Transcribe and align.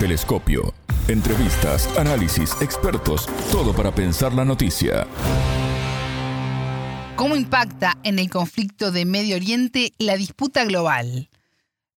Telescopio. 0.00 0.72
Entrevistas, 1.08 1.86
análisis, 1.98 2.56
expertos, 2.62 3.26
todo 3.52 3.74
para 3.74 3.94
pensar 3.94 4.32
la 4.32 4.46
noticia. 4.46 5.06
¿Cómo 7.16 7.36
impacta 7.36 7.98
en 8.02 8.18
el 8.18 8.30
conflicto 8.30 8.92
de 8.92 9.04
Medio 9.04 9.36
Oriente 9.36 9.92
la 9.98 10.16
disputa 10.16 10.64
global? 10.64 11.28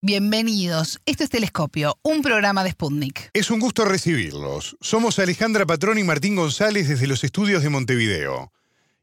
Bienvenidos. 0.02 1.00
Esto 1.06 1.24
es 1.24 1.30
Telescopio, 1.30 1.98
un 2.04 2.22
programa 2.22 2.66
de 2.66 2.72
Sputnik. 2.72 3.30
Es 3.32 3.50
un 3.50 3.62
gusto 3.62 3.86
recibirlos. 3.86 4.76
Somos 4.82 5.18
Alejandra 5.18 5.66
Patrón 5.66 5.98
y 5.98 6.04
Martín 6.04 6.36
González 6.36 6.90
desde 6.90 7.08
los 7.08 7.24
estudios 7.24 7.64
de 7.64 7.70
Montevideo. 7.70 8.52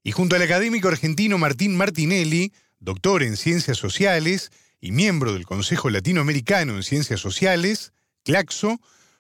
Y 0.03 0.13
junto 0.13 0.37
al 0.37 0.43
académico 0.43 0.89
argentino 0.89 1.39
Martín 1.39 1.75
Martinelli, 1.75 2.53
doctor 2.81 3.23
en 3.23 3.39
Ciencias 3.39 3.79
Sociales 3.79 4.51
y 4.79 4.93
miembro 4.93 5.33
del 5.33 5.47
Consejo 5.47 5.89
Latinoamericano 5.89 6.77
en 6.77 6.83
Ciencias 6.83 7.21
Sociales, 7.21 7.95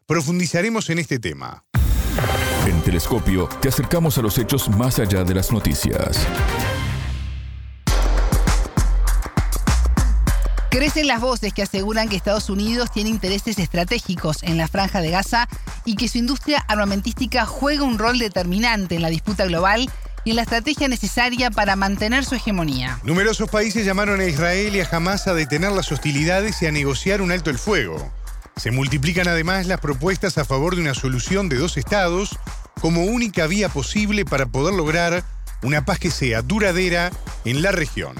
Profundizaremos 0.07 0.91
en 0.91 0.99
este 0.99 1.19
tema. 1.19 1.65
En 2.67 2.81
Telescopio 2.83 3.49
te 3.61 3.69
acercamos 3.69 4.19
a 4.19 4.23
los 4.23 4.39
hechos 4.39 4.69
más 4.69 4.99
allá 4.99 5.25
de 5.25 5.35
las 5.35 5.51
noticias. 5.51 6.27
Crecen 10.71 11.09
las 11.09 11.21
voces 11.21 11.53
que 11.53 11.63
aseguran 11.63 12.09
que 12.09 12.15
Estados 12.15 12.49
Unidos 12.49 12.93
tiene 12.93 13.11
intereses 13.11 13.59
estratégicos 13.59 14.45
en 14.45 14.57
la 14.57 14.69
franja 14.69 15.01
de 15.01 15.11
Gaza 15.11 15.49
y 15.85 15.97
que 15.97 16.07
su 16.07 16.19
industria 16.19 16.65
armamentística 16.69 17.47
juega 17.47 17.83
un 17.83 17.99
rol 17.99 18.19
determinante 18.19 18.95
en 18.95 19.03
la 19.03 19.09
disputa 19.09 19.45
global 19.47 19.91
y 20.25 20.31
en 20.31 20.37
la 20.37 20.43
estrategia 20.43 20.87
necesaria 20.87 21.51
para 21.51 21.75
mantener 21.75 22.25
su 22.25 22.37
hegemonía. 22.37 23.01
Numerosos 23.03 23.51
países 23.51 23.85
llamaron 23.85 24.21
a 24.21 24.27
Israel 24.27 24.77
y 24.77 24.81
a 24.81 24.89
Hamas 24.91 25.27
a 25.27 25.35
detener 25.35 25.73
las 25.73 25.91
hostilidades 25.91 26.63
y 26.63 26.67
a 26.67 26.73
negociar 26.73 27.23
un 27.23 27.33
alto 27.33 27.51
el 27.51 27.59
fuego. 27.59 28.13
Se 28.61 28.71
multiplican 28.71 29.27
además 29.27 29.67
las 29.67 29.81
propuestas 29.81 30.37
a 30.37 30.45
favor 30.45 30.75
de 30.75 30.83
una 30.83 30.93
solución 30.93 31.49
de 31.49 31.57
dos 31.57 31.79
estados 31.79 32.39
como 32.79 33.05
única 33.07 33.47
vía 33.47 33.71
posible 33.71 34.27
para 34.27 34.45
poder 34.45 34.75
lograr 34.75 35.25
una 35.63 35.87
paz 35.87 35.99
que 35.99 36.11
sea 36.11 36.43
duradera 36.43 37.11
en 37.47 37.63
la 37.63 37.73
región. 37.73 38.15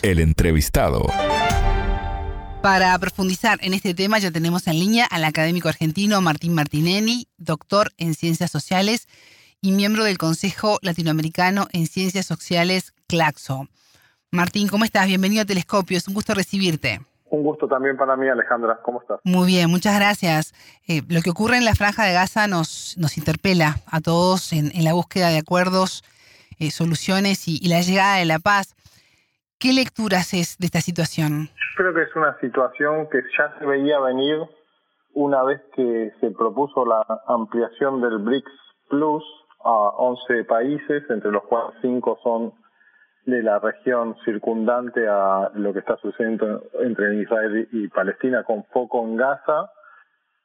El 0.00 0.20
entrevistado. 0.20 1.06
Para 2.62 2.96
profundizar 3.00 3.58
en 3.60 3.74
este 3.74 3.92
tema 3.92 4.20
ya 4.20 4.30
tenemos 4.30 4.68
en 4.68 4.78
línea 4.78 5.04
al 5.04 5.24
académico 5.24 5.68
argentino 5.68 6.20
Martín 6.20 6.54
Martinelli, 6.54 7.26
doctor 7.36 7.92
en 7.96 8.14
Ciencias 8.14 8.52
Sociales 8.52 9.08
y 9.60 9.72
miembro 9.72 10.04
del 10.04 10.16
Consejo 10.16 10.78
Latinoamericano 10.82 11.66
en 11.72 11.88
Ciencias 11.88 12.26
Sociales, 12.26 12.94
CLACSO. 13.08 13.68
Martín, 14.30 14.68
¿cómo 14.68 14.84
estás? 14.84 15.08
Bienvenido 15.08 15.42
a 15.42 15.44
Telescopio, 15.44 15.98
es 15.98 16.06
un 16.06 16.14
gusto 16.14 16.34
recibirte. 16.34 17.00
Un 17.32 17.42
gusto 17.44 17.66
también 17.66 17.96
para 17.96 18.14
mí, 18.14 18.28
Alejandra. 18.28 18.78
¿Cómo 18.82 19.00
estás? 19.00 19.18
Muy 19.24 19.46
bien, 19.46 19.70
muchas 19.70 19.98
gracias. 19.98 20.52
Eh, 20.86 21.00
lo 21.08 21.22
que 21.22 21.30
ocurre 21.30 21.56
en 21.56 21.64
la 21.64 21.74
franja 21.74 22.04
de 22.04 22.12
Gaza 22.12 22.46
nos, 22.46 22.94
nos 22.98 23.16
interpela 23.16 23.76
a 23.90 24.02
todos 24.02 24.52
en, 24.52 24.68
la 24.84 24.92
búsqueda 24.92 25.30
de 25.30 25.38
acuerdos, 25.38 26.04
eh, 26.60 26.70
soluciones 26.70 27.48
y, 27.48 27.58
y 27.62 27.70
la 27.70 27.80
llegada 27.80 28.16
de 28.18 28.26
la 28.26 28.38
paz. 28.38 28.76
¿Qué 29.58 29.72
lecturas 29.72 30.34
es 30.34 30.58
de 30.58 30.66
esta 30.66 30.82
situación? 30.82 31.48
Creo 31.78 31.94
que 31.94 32.02
es 32.02 32.14
una 32.14 32.38
situación 32.38 33.08
que 33.10 33.22
ya 33.38 33.58
se 33.58 33.64
veía 33.64 33.98
venir 34.00 34.36
una 35.14 35.42
vez 35.42 35.62
que 35.74 36.12
se 36.20 36.32
propuso 36.32 36.84
la 36.84 37.02
ampliación 37.28 38.02
del 38.02 38.18
BRICS 38.18 38.52
Plus 38.90 39.24
a 39.64 39.70
11 39.70 40.44
países, 40.44 41.02
entre 41.08 41.30
los 41.30 41.44
cuales 41.44 41.78
5 41.80 42.18
son 42.22 42.52
de 43.24 43.42
la 43.42 43.58
región 43.58 44.16
circundante 44.24 45.06
a 45.08 45.50
lo 45.54 45.72
que 45.72 45.78
está 45.78 45.96
sucediendo 45.98 46.64
entre 46.80 47.14
Israel 47.16 47.68
y 47.70 47.88
Palestina, 47.88 48.42
con 48.42 48.64
foco 48.64 49.04
en 49.04 49.16
Gaza, 49.16 49.70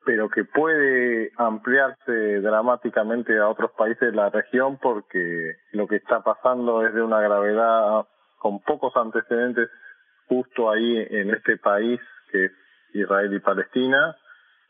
pero 0.06 0.30
que 0.30 0.46
puede 0.46 1.32
ampliarse 1.38 2.40
dramáticamente 2.40 3.38
a 3.38 3.50
otros 3.50 3.72
países 3.72 4.12
de 4.12 4.16
la 4.16 4.30
región 4.30 4.78
porque 4.78 5.58
lo 5.74 5.88
que 5.88 5.98
está 5.98 6.22
pasando 6.22 6.86
es 6.86 6.94
de 6.94 7.02
una 7.02 7.20
gravedad 7.20 8.06
con 8.38 8.62
pocos 8.62 8.96
antecedentes 8.96 9.70
justo 10.30 10.70
ahí 10.70 11.06
en 11.10 11.32
este 11.32 11.58
país 11.58 12.00
que 12.32 12.46
es 12.46 12.52
Israel 12.94 13.34
y 13.34 13.40
Palestina 13.40 14.16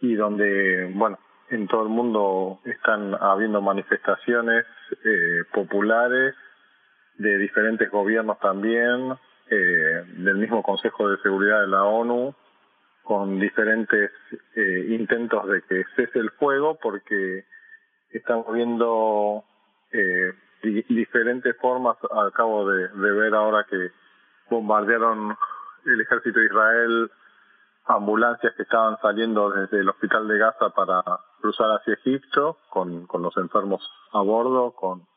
y 0.02 0.16
donde, 0.16 0.92
bueno, 0.96 1.20
en 1.50 1.68
todo 1.68 1.84
el 1.84 1.90
mundo 1.90 2.60
están 2.66 3.16
habiendo 3.20 3.62
manifestaciones 3.62 4.66
eh, 5.06 5.44
populares 5.54 6.34
de 7.18 7.38
diferentes 7.38 7.90
gobiernos 7.90 8.40
también, 8.40 9.18
eh, 9.50 10.04
del 10.18 10.36
mismo 10.36 10.62
Consejo 10.62 11.10
de 11.10 11.18
Seguridad 11.22 11.62
de 11.62 11.68
la 11.68 11.84
ONU, 11.84 12.34
con 13.04 13.40
diferentes 13.40 14.12
eh, 14.56 14.86
intentos 14.90 15.48
de 15.48 15.62
que 15.64 15.86
cese 15.96 16.20
el 16.20 16.32
fuego 16.32 16.78
porque 16.82 17.46
estamos 18.12 18.54
viendo 18.54 19.46
eh, 19.92 20.34
diferentes 20.62 21.56
formas, 21.58 21.98
acabo 22.28 22.70
de, 22.70 22.88
ver 23.12 23.34
ahora 23.34 23.66
que 23.70 23.92
bombardearon 24.50 25.38
el 25.86 26.02
ejército 26.02 26.40
de 26.40 26.46
Israel 26.46 27.12
ambulancias 27.86 28.54
que 28.56 28.64
estaban 28.64 28.98
saliendo 29.02 29.50
desde 29.50 29.80
el 29.80 29.90
hospital 29.90 30.28
de 30.28 30.38
Gaza 30.38 30.70
para 30.72 31.02
cruzar 31.40 31.70
hacia 31.72 31.94
Egipto 31.94 32.58
con, 32.70 33.08
con 33.08 33.22
los 33.22 33.36
enfermos 33.38 33.90
a 34.12 34.20
bordo, 34.20 34.72
con 34.72 35.08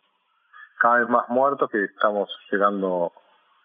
cada 0.80 1.00
vez 1.00 1.08
más 1.08 1.28
muertos, 1.28 1.70
que 1.70 1.84
estamos 1.84 2.28
llegando 2.50 3.12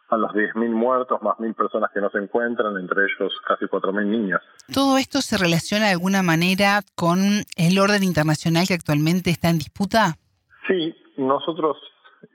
a 0.09 0.17
los 0.17 0.31
10.000 0.33 0.69
muertos, 0.69 1.21
más 1.21 1.37
1.000 1.37 1.55
personas 1.55 1.89
que 1.91 2.01
no 2.01 2.09
se 2.09 2.19
encuentran, 2.19 2.77
entre 2.77 3.05
ellos 3.05 3.33
casi 3.47 3.65
4.000 3.65 4.05
niñas. 4.05 4.41
¿Todo 4.71 4.97
esto 4.97 5.21
se 5.21 5.37
relaciona 5.37 5.85
de 5.85 5.93
alguna 5.93 6.21
manera 6.21 6.81
con 6.95 7.19
el 7.57 7.79
orden 7.79 8.03
internacional 8.03 8.67
que 8.67 8.75
actualmente 8.75 9.29
está 9.31 9.49
en 9.49 9.57
disputa? 9.57 10.15
Sí, 10.67 10.95
nosotros 11.17 11.77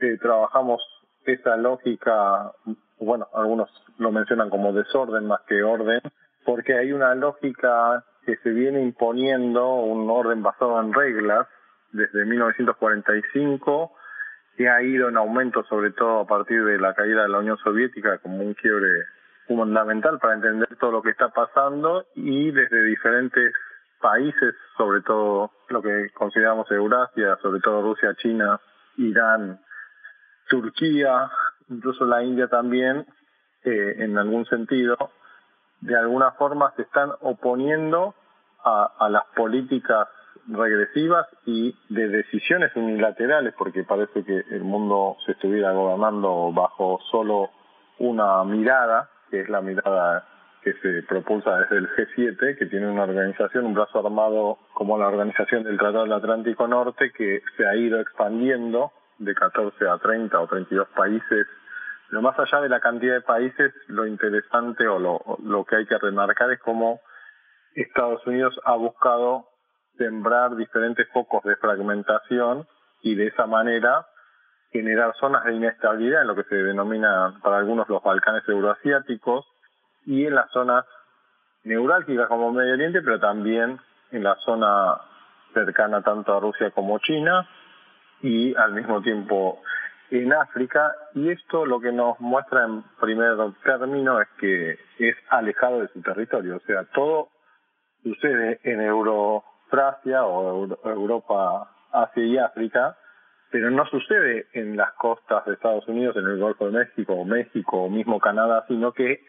eh, 0.01 0.19
trabajamos 0.21 0.83
esa 1.25 1.57
lógica, 1.57 2.53
bueno, 2.99 3.29
algunos 3.35 3.69
lo 3.99 4.11
mencionan 4.11 4.51
como 4.51 4.73
desorden 4.73 5.27
más 5.27 5.41
que 5.47 5.63
orden, 5.63 6.01
porque 6.45 6.75
hay 6.77 6.93
una 6.93 7.15
lógica 7.15 8.05
que 8.25 8.37
se 8.39 8.51
viene 8.51 8.83
imponiendo, 8.83 9.75
un 9.75 10.09
orden 10.11 10.43
basado 10.43 10.81
en 10.81 10.93
reglas, 10.93 11.47
desde 11.93 12.25
1945, 12.25 13.93
que 14.57 14.69
ha 14.69 14.83
ido 14.83 15.09
en 15.09 15.17
aumento 15.17 15.65
sobre 15.65 15.91
todo 15.93 16.21
a 16.21 16.27
partir 16.27 16.65
de 16.65 16.79
la 16.79 16.95
caída 16.95 17.23
de 17.23 17.29
la 17.29 17.39
Unión 17.39 17.59
Soviética 17.59 18.19
como 18.19 18.39
un 18.39 18.55
quiebre 18.55 18.89
fundamental 19.47 20.19
para 20.19 20.35
entender 20.35 20.69
todo 20.79 20.93
lo 20.93 21.03
que 21.03 21.11
está 21.11 21.29
pasando 21.31 22.07
y 22.15 22.51
desde 22.51 22.85
diferentes 22.85 23.53
países, 24.01 24.55
sobre 24.77 25.03
todo 25.03 25.51
lo 25.69 25.83
que 25.83 26.11
consideramos 26.15 26.71
Eurasia, 26.71 27.37
sobre 27.43 27.61
todo 27.61 27.83
Rusia, 27.83 28.15
China, 28.15 28.61
Irán, 28.97 29.61
Turquía, 30.49 31.31
incluso 31.69 32.05
la 32.07 32.23
India 32.23 32.49
también, 32.49 33.07
eh, 33.65 33.97
en 33.99 34.17
algún 34.19 34.47
sentido, 34.47 34.97
de 35.81 35.97
alguna 35.97 36.33
forma 36.33 36.73
se 36.77 36.83
están 36.83 37.11
oponiendo 37.21 38.15
a, 38.65 38.93
a 38.99 39.09
las 39.09 39.25
políticas 39.37 40.09
regresivas 40.49 41.27
y 41.47 41.77
de 41.89 42.09
decisiones 42.09 42.75
unilaterales, 42.75 43.55
porque 43.57 43.85
parece 43.85 44.25
que 44.25 44.45
el 44.51 44.63
mundo 44.63 45.17
se 45.25 45.33
estuviera 45.33 45.73
gobernando 45.73 46.53
bajo 46.53 47.01
solo 47.11 47.51
una 47.99 48.43
mirada, 48.45 49.11
que 49.31 49.41
es 49.41 49.49
la 49.49 49.61
mirada 49.61 50.27
que 50.63 50.75
se 50.75 51.03
propulsa 51.05 51.59
desde 51.61 51.79
el 51.79 51.89
G7, 51.89 52.59
que 52.59 52.67
tiene 52.67 52.89
una 52.89 53.05
organización, 53.05 53.67
un 53.67 53.75
brazo 53.75 54.05
armado 54.05 54.59
como 54.75 54.99
la 54.99 55.09
Organización 55.09 55.65
del 55.65 55.79
Tratado 55.79 56.05
del 56.05 56.13
Atlántico 56.13 56.67
Norte, 56.67 57.13
que 57.13 57.43
se 57.57 57.67
ha 57.67 57.75
ido 57.77 58.01
expandiendo 58.01 58.93
de 59.19 59.35
14 59.35 59.89
a 59.89 59.99
30 59.99 60.39
o 60.39 60.47
32 60.47 60.89
países. 60.89 61.47
Pero 62.09 62.23
más 62.23 62.39
allá 62.39 62.61
de 62.61 62.69
la 62.69 62.81
cantidad 62.81 63.15
de 63.15 63.21
países, 63.23 63.73
lo 63.87 64.07
interesante 64.07 64.87
o 64.87 64.99
lo, 64.99 65.21
lo 65.45 65.65
que 65.65 65.77
hay 65.77 65.87
que 65.87 65.99
remarcar 65.99 66.51
es 66.51 66.61
cómo 66.61 67.01
Estados 67.75 68.27
Unidos 68.27 68.59
ha 68.65 68.75
buscado 68.75 69.47
sembrar 70.01 70.57
diferentes 70.57 71.07
focos 71.13 71.43
de 71.45 71.57
fragmentación 71.57 72.67
y 73.03 73.15
de 73.17 73.27
esa 73.27 73.47
manera 73.47 74.07
generar 74.73 75.15
zonas 75.21 75.45
de 75.45 75.55
inestabilidad 75.55 76.23
en 76.23 76.29
lo 76.29 76.35
que 76.35 76.45
se 76.45 76.55
denomina 76.55 77.39
para 77.43 77.59
algunos 77.59 77.87
los 77.89 78.03
Balcanes 78.03 78.49
euroasiáticos 78.49 79.45
y 80.07 80.25
en 80.25 80.35
las 80.35 80.51
zonas 80.53 80.87
neurálgicas 81.65 82.29
como 82.29 82.51
Medio 82.51 82.75
Oriente, 82.75 83.03
pero 83.03 83.21
también 83.21 83.79
en 84.11 84.25
la 84.25 84.37
zona 84.37 85.01
cercana 85.53 86.03
tanto 86.03 86.35
a 86.35 86.41
Rusia 86.41 86.71
como 86.71 86.99
China 87.01 87.47
y 88.23 88.55
al 88.57 88.73
mismo 88.73 89.03
tiempo 89.03 89.61
en 90.11 90.33
África. 90.33 90.95
Y 91.15 91.31
esto 91.31 91.67
lo 91.67 91.79
que 91.79 91.93
nos 91.93 92.19
muestra 92.21 92.65
en 92.65 92.83
primer 93.01 93.37
término 93.65 94.19
es 94.21 94.29
que 94.39 94.79
es 94.99 95.17
alejado 95.29 95.81
de 95.81 95.89
su 95.89 96.01
territorio, 96.01 96.57
o 96.57 96.61
sea, 96.61 96.85
todo 96.95 97.29
sucede 98.03 98.61
en 98.65 98.81
O 100.05 100.67
Europa, 100.85 101.71
Asia 101.93 102.25
y 102.25 102.39
África, 102.39 102.97
pero 103.51 103.71
no 103.71 103.85
sucede 103.87 104.47
en 104.53 104.77
las 104.77 104.93
costas 104.93 105.45
de 105.45 105.55
Estados 105.55 105.87
Unidos, 105.89 106.17
en 106.17 106.27
el 106.27 106.39
Golfo 106.39 106.67
de 106.67 106.73
México 106.73 107.15
o 107.15 107.25
México 107.25 107.85
o 107.85 107.91
mismo 107.91 108.19
Canadá, 108.21 108.65
sino 108.69 108.93
que 108.93 109.21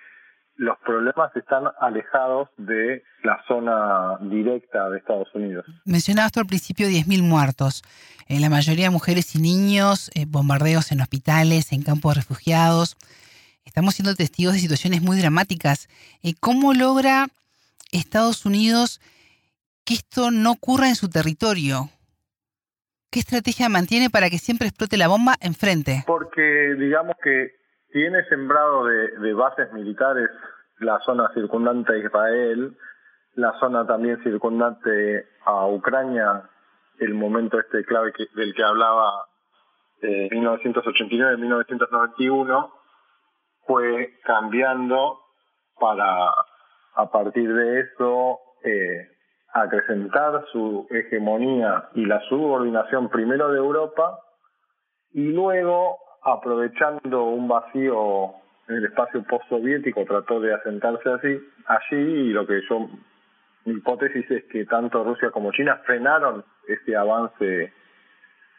los 0.57 0.77
problemas 0.79 1.35
están 1.35 1.63
alejados 1.79 2.49
de 2.57 3.03
la 3.23 3.41
zona 3.47 4.17
directa 4.21 4.89
de 4.89 4.99
Estados 4.99 5.27
Unidos. 5.33 5.65
Mencionabas 5.85 6.31
tú 6.31 6.39
al 6.39 6.45
principio 6.45 6.87
10.000 6.87 7.23
muertos, 7.23 7.81
en 8.27 8.41
la 8.41 8.49
mayoría 8.49 8.91
mujeres 8.91 9.35
y 9.35 9.41
niños, 9.41 10.11
eh, 10.13 10.25
bombardeos 10.27 10.91
en 10.91 11.01
hospitales, 11.01 11.71
en 11.71 11.81
campos 11.81 12.13
de 12.13 12.21
refugiados. 12.21 12.97
Estamos 13.65 13.95
siendo 13.95 14.13
testigos 14.13 14.53
de 14.53 14.59
situaciones 14.59 15.01
muy 15.01 15.17
dramáticas. 15.17 15.87
Eh, 16.21 16.33
¿Cómo 16.39 16.73
logra 16.73 17.27
Estados 17.91 18.45
Unidos 18.45 19.01
que 19.85 19.95
esto 19.95 20.31
no 20.31 20.51
ocurra 20.51 20.87
en 20.87 20.95
su 20.95 21.09
territorio? 21.09 21.89
¿Qué 23.11 23.19
estrategia 23.19 23.67
mantiene 23.67 24.09
para 24.09 24.29
que 24.29 24.37
siempre 24.37 24.67
explote 24.67 24.95
la 24.97 25.09
bomba 25.09 25.33
enfrente? 25.41 26.05
Porque 26.07 26.75
digamos 26.77 27.17
que 27.21 27.51
tiene 27.91 28.23
sembrado 28.29 28.85
de, 28.85 29.33
bases 29.33 29.73
militares 29.73 30.29
la 30.79 30.97
zona 31.01 31.29
circundante 31.33 31.91
a 31.93 31.97
Israel, 31.97 32.77
la 33.35 33.51
zona 33.59 33.85
también 33.85 34.23
circundante 34.23 35.27
a 35.45 35.67
Ucrania, 35.67 36.49
el 36.99 37.13
momento 37.13 37.59
este 37.59 37.83
clave 37.83 38.13
del 38.33 38.55
que 38.55 38.63
hablaba 38.63 39.25
eh, 40.01 40.29
1989-1991, 40.31 42.71
fue 43.67 44.17
cambiando 44.23 45.19
para 45.79 46.33
a 46.95 47.11
partir 47.11 47.53
de 47.53 47.81
eso 47.81 48.39
eh, 48.63 49.10
acrecentar 49.53 50.45
su 50.51 50.87
hegemonía 50.89 51.89
y 51.93 52.05
la 52.05 52.21
subordinación 52.29 53.09
primero 53.09 53.51
de 53.51 53.57
Europa 53.57 54.19
y 55.13 55.31
luego 55.31 55.97
aprovechando 56.23 57.23
un 57.23 57.47
vacío 57.47 58.31
en 58.67 58.75
el 58.75 58.85
espacio 58.85 59.23
postsoviético 59.23 60.05
trató 60.05 60.39
de 60.39 60.53
asentarse 60.53 61.09
así 61.09 61.39
allí 61.65 61.97
y 61.97 62.29
lo 62.29 62.45
que 62.47 62.61
yo 62.69 62.89
mi 63.65 63.73
hipótesis 63.73 64.29
es 64.31 64.43
que 64.45 64.65
tanto 64.65 65.03
Rusia 65.03 65.31
como 65.31 65.51
China 65.51 65.81
frenaron 65.85 66.43
ese 66.67 66.95
avance 66.95 67.73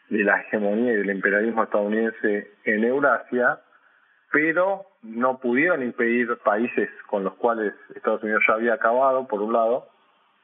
de 0.09 0.23
la 0.23 0.41
hegemonía 0.41 0.93
y 0.93 0.97
del 0.97 1.09
imperialismo 1.09 1.63
estadounidense 1.63 2.51
en 2.65 2.83
Eurasia 2.83 3.59
pero 4.33 4.87
no 5.03 5.37
pudieron 5.37 5.83
impedir 5.83 6.37
países 6.43 6.89
con 7.07 7.23
los 7.23 7.35
cuales 7.35 7.73
Estados 7.95 8.23
Unidos 8.23 8.43
ya 8.47 8.55
había 8.55 8.73
acabado, 8.73 9.27
por 9.27 9.43
un 9.43 9.53
lado, 9.53 9.89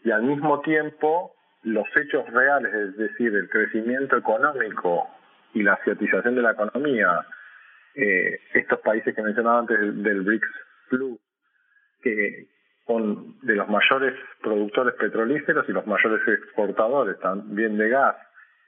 y 0.03 0.11
al 0.11 0.23
mismo 0.23 0.61
tiempo 0.61 1.33
los 1.63 1.85
hechos 1.95 2.25
reales, 2.31 2.73
es 2.73 2.97
decir, 2.97 3.35
el 3.35 3.49
crecimiento 3.49 4.17
económico 4.17 5.09
y 5.53 5.63
la 5.63 5.73
asiatización 5.73 6.35
de 6.35 6.41
la 6.41 6.51
economía, 6.51 7.25
eh, 7.95 8.39
estos 8.53 8.79
países 8.79 9.13
que 9.13 9.21
mencionaba 9.21 9.59
antes 9.59 9.77
del, 10.03 10.21
BRICS 10.21 10.47
Plus, 10.89 11.19
que 12.01 12.47
son 12.87 13.39
de 13.41 13.55
los 13.55 13.67
mayores 13.67 14.15
productores 14.41 14.95
petrolíferos 14.95 15.67
y 15.67 15.73
los 15.73 15.85
mayores 15.85 16.21
exportadores 16.27 17.19
también 17.19 17.77
de 17.77 17.89
gas, 17.89 18.15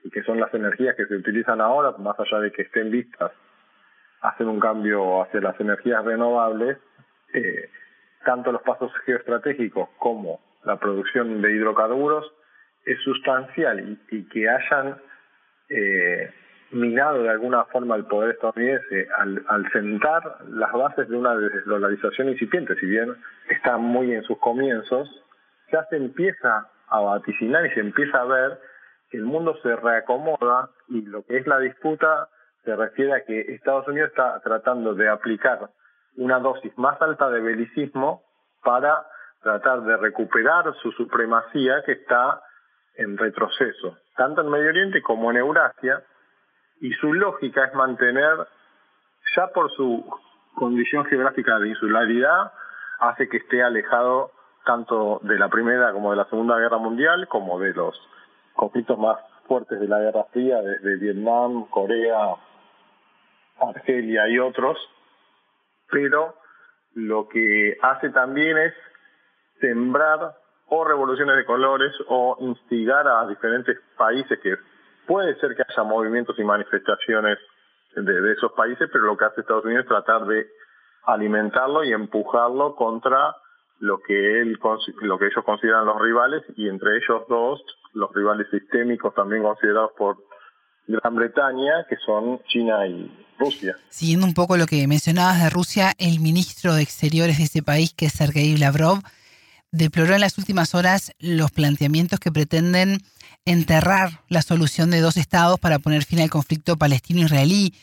y 0.04 0.10
que 0.10 0.24
son 0.24 0.40
las 0.40 0.54
energías 0.54 0.96
que 0.96 1.06
se 1.06 1.16
utilizan 1.16 1.62
ahora, 1.62 1.92
más 1.98 2.20
allá 2.20 2.40
de 2.40 2.52
que 2.52 2.64
estén 2.64 2.92
vistas 2.92 3.32
hacer 4.22 4.46
un 4.48 4.60
cambio 4.60 5.24
hacia 5.24 5.42
las 5.42 5.60
energías 5.60 6.04
renovables, 6.06 6.78
eh, 7.34 7.70
tanto 8.24 8.52
los 8.52 8.62
pasos 8.62 8.92
geoestratégicos 9.06 9.90
como 9.98 10.40
la 10.64 10.78
producción 10.78 11.42
de 11.42 11.54
hidrocarburos 11.54 12.32
es 12.86 13.00
sustancial 13.02 13.98
y, 14.10 14.24
que 14.30 14.50
hayan 14.50 14.98
eh, 15.70 16.34
minado 16.72 17.24
de 17.24 17.30
alguna 17.30 17.66
forma 17.66 17.96
el 17.96 18.06
poder 18.06 18.32
estadounidense 18.32 19.08
al, 19.18 19.72
sentar 19.72 20.38
las 20.50 20.72
bases 20.72 21.08
de 21.10 21.18
una 21.18 21.36
desdolarización 21.36 22.30
incipiente, 22.30 22.76
si 22.76 22.86
bien 22.86 23.16
está 23.50 23.78
muy 23.78 24.14
en 24.14 24.24
sus 24.24 24.38
comienzos, 24.40 25.10
ya 25.72 25.86
se 25.90 25.98
empieza 25.98 26.70
a 26.88 27.00
vaticinar 27.00 27.66
y 27.66 27.72
se 27.72 27.80
empieza 27.80 28.22
a 28.22 28.26
ver 28.26 28.60
que 29.10 29.18
el 29.18 29.24
mundo 29.24 29.58
se 29.62 29.76
reacomoda 29.76 30.70
y 30.88 31.02
lo 31.02 31.24
que 31.26 31.38
es 31.38 31.48
la 31.48 31.60
disputa 31.60 32.30
se 32.64 32.76
refiere 32.76 33.14
a 33.14 33.26
que 33.26 33.42
Estados 33.54 33.88
Unidos 33.88 34.10
está 34.10 34.40
tratando 34.42 34.94
de 34.94 35.10
aplicar 35.10 35.70
una 36.18 36.40
dosis 36.40 36.78
más 36.78 37.02
alta 37.02 37.30
de 37.30 37.42
belicismo 37.42 38.24
para 38.64 39.06
tratar 39.42 39.82
de 39.82 39.98
recuperar 39.98 40.74
su 40.82 40.92
supremacía 40.92 41.84
que 41.86 41.94
está 41.94 42.42
en 42.96 43.18
retroceso, 43.18 43.98
tanto 44.16 44.42
en 44.42 44.50
Medio 44.50 44.70
Oriente 44.70 45.02
como 45.02 45.32
en 45.32 45.38
Eurasia, 45.38 46.04
y 46.80 46.92
su 46.94 47.14
lógica 47.14 47.66
es 47.66 47.74
mantener, 47.74 48.48
ya 49.36 49.48
por 49.48 49.72
su 49.72 50.06
condición 50.56 51.06
geográfica 51.06 51.60
de 51.60 51.70
insularidad, 51.70 52.52
hace 53.00 53.30
que 53.30 53.38
esté 53.38 53.64
alejado 53.64 54.32
tanto 54.66 55.20
de 55.24 55.40
la 55.40 55.50
Primera 55.50 55.92
como 55.92 56.12
de 56.12 56.18
la 56.18 56.26
Segunda 56.26 56.58
Guerra 56.58 56.78
Mundial, 56.78 57.28
como 57.28 57.60
de 57.60 57.74
los 57.74 57.96
conflictos 58.54 58.98
más 59.00 59.18
fuertes 59.48 59.80
de 59.80 59.88
la 59.88 60.00
Guerra 60.00 60.26
Fría, 60.32 60.62
desde 60.62 60.98
Vietnam, 60.98 61.66
Corea, 61.70 62.36
Argelia 63.60 64.28
y 64.28 64.40
otros, 64.40 64.78
pero 65.90 66.36
lo 66.94 67.28
que 67.28 67.78
hace 67.82 68.10
también 68.10 68.58
es 68.58 68.74
sembrar 69.62 70.36
o 70.68 70.84
revoluciones 70.84 71.38
de 71.38 71.46
colores 71.46 71.94
o 72.08 72.38
instigar 72.40 73.08
a 73.08 73.28
diferentes 73.28 73.78
países 73.98 74.40
que 74.42 74.56
puede 75.06 75.40
ser 75.40 75.56
que 75.56 75.64
haya 75.68 75.84
movimientos 75.84 76.38
y 76.40 76.44
manifestaciones 76.44 77.38
de, 77.96 78.32
esos 78.32 78.52
países, 78.54 78.90
pero 78.92 79.06
lo 79.06 79.18
que 79.18 79.26
hace 79.26 79.42
Estados 79.42 79.66
Unidos 79.66 79.84
es 79.84 79.90
tratar 79.90 80.26
de 80.26 80.48
alimentarlo 81.06 81.84
y 81.84 81.92
empujarlo 81.92 82.76
contra 82.76 83.36
lo 83.80 84.00
que 84.00 84.42
él 84.42 84.60
lo 85.02 85.18
que 85.18 85.26
ellos 85.26 85.44
consideran 85.44 85.86
los 85.86 86.00
rivales 86.00 86.44
y 86.56 86.70
entre 86.70 86.98
ellos 86.98 87.24
dos 87.28 87.62
los 87.94 88.14
rivales 88.14 88.48
sistémicos 88.52 89.14
también 89.16 89.44
considerados 89.44 89.92
por 89.98 90.18
Gran 90.88 91.16
Bretaña, 91.16 91.86
que 91.90 91.98
son 91.98 92.42
China 92.48 92.86
y 92.88 93.12
Rusia. 93.40 93.76
Siguiendo 93.90 94.26
un 94.26 94.34
poco 94.34 94.58
lo 94.58 94.66
que 94.66 94.88
mencionabas 94.88 95.44
de 95.44 95.50
Rusia, 95.50 95.94
el 95.98 96.20
ministro 96.20 96.74
de 96.74 96.84
Exteriores 96.84 97.38
de 97.38 97.46
ese 97.46 97.64
país, 97.64 97.94
que 97.94 98.06
es 98.06 98.14
Sergei 98.14 98.58
Lavrov, 98.58 99.00
deploró 99.72 100.16
en 100.16 100.22
las 100.22 100.38
últimas 100.38 100.76
horas 100.76 101.14
los 101.20 101.52
planteamientos 101.52 102.20
que 102.20 102.32
pretenden 102.32 103.00
enterrar 103.46 104.22
la 104.30 104.42
solución 104.42 104.92
de 104.92 105.02
dos 105.02 105.18
estados 105.18 105.60
para 105.60 105.80
poner 105.80 106.04
fin 106.04 106.20
al 106.20 106.30
conflicto 106.30 106.78
palestino-israelí. 106.78 107.74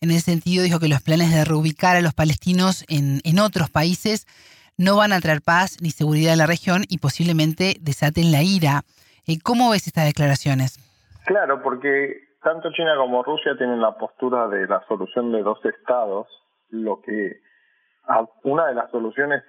En 0.00 0.10
ese 0.10 0.32
sentido, 0.32 0.64
dijo 0.64 0.80
que 0.80 0.88
los 0.88 1.02
planes 1.02 1.32
de 1.32 1.44
reubicar 1.44 1.96
a 1.96 2.00
los 2.00 2.14
palestinos 2.14 2.84
en, 2.88 3.20
en 3.24 3.38
otros 3.38 3.70
países 3.70 4.26
no 4.76 4.96
van 4.96 5.12
a 5.12 5.20
traer 5.20 5.40
paz 5.40 5.78
ni 5.80 5.90
seguridad 5.90 6.32
en 6.32 6.38
la 6.38 6.46
región 6.46 6.82
y 6.88 6.98
posiblemente 6.98 7.76
desaten 7.80 8.32
la 8.32 8.42
ira. 8.42 8.82
Eh, 9.26 9.38
¿Cómo 9.42 9.70
ves 9.70 9.86
estas 9.86 10.06
declaraciones? 10.06 10.78
Claro, 11.26 11.62
porque 11.62 12.24
tanto 12.42 12.72
China 12.72 12.96
como 12.96 13.22
Rusia 13.22 13.56
tienen 13.56 13.80
la 13.80 13.96
postura 13.96 14.48
de 14.48 14.66
la 14.66 14.84
solución 14.88 15.32
de 15.32 15.42
dos 15.42 15.58
estados, 15.64 16.26
lo 16.70 17.00
que 17.00 17.40
una 18.42 18.66
de 18.66 18.74
las 18.74 18.90
soluciones 18.90 19.42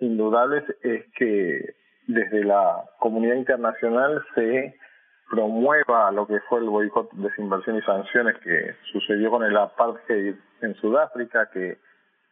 indudables 0.00 0.64
es 0.82 1.04
que 1.16 1.74
desde 2.06 2.44
la 2.44 2.84
comunidad 2.98 3.36
internacional 3.36 4.24
se 4.34 4.74
promueva 5.30 6.10
lo 6.10 6.26
que 6.26 6.40
fue 6.48 6.60
el 6.60 6.70
boicot, 6.70 7.10
desinversión 7.12 7.76
y 7.76 7.82
sanciones 7.82 8.36
que 8.38 8.74
sucedió 8.92 9.30
con 9.30 9.44
el 9.44 9.56
apartheid 9.56 10.34
en 10.62 10.74
Sudáfrica, 10.76 11.50
que 11.52 11.78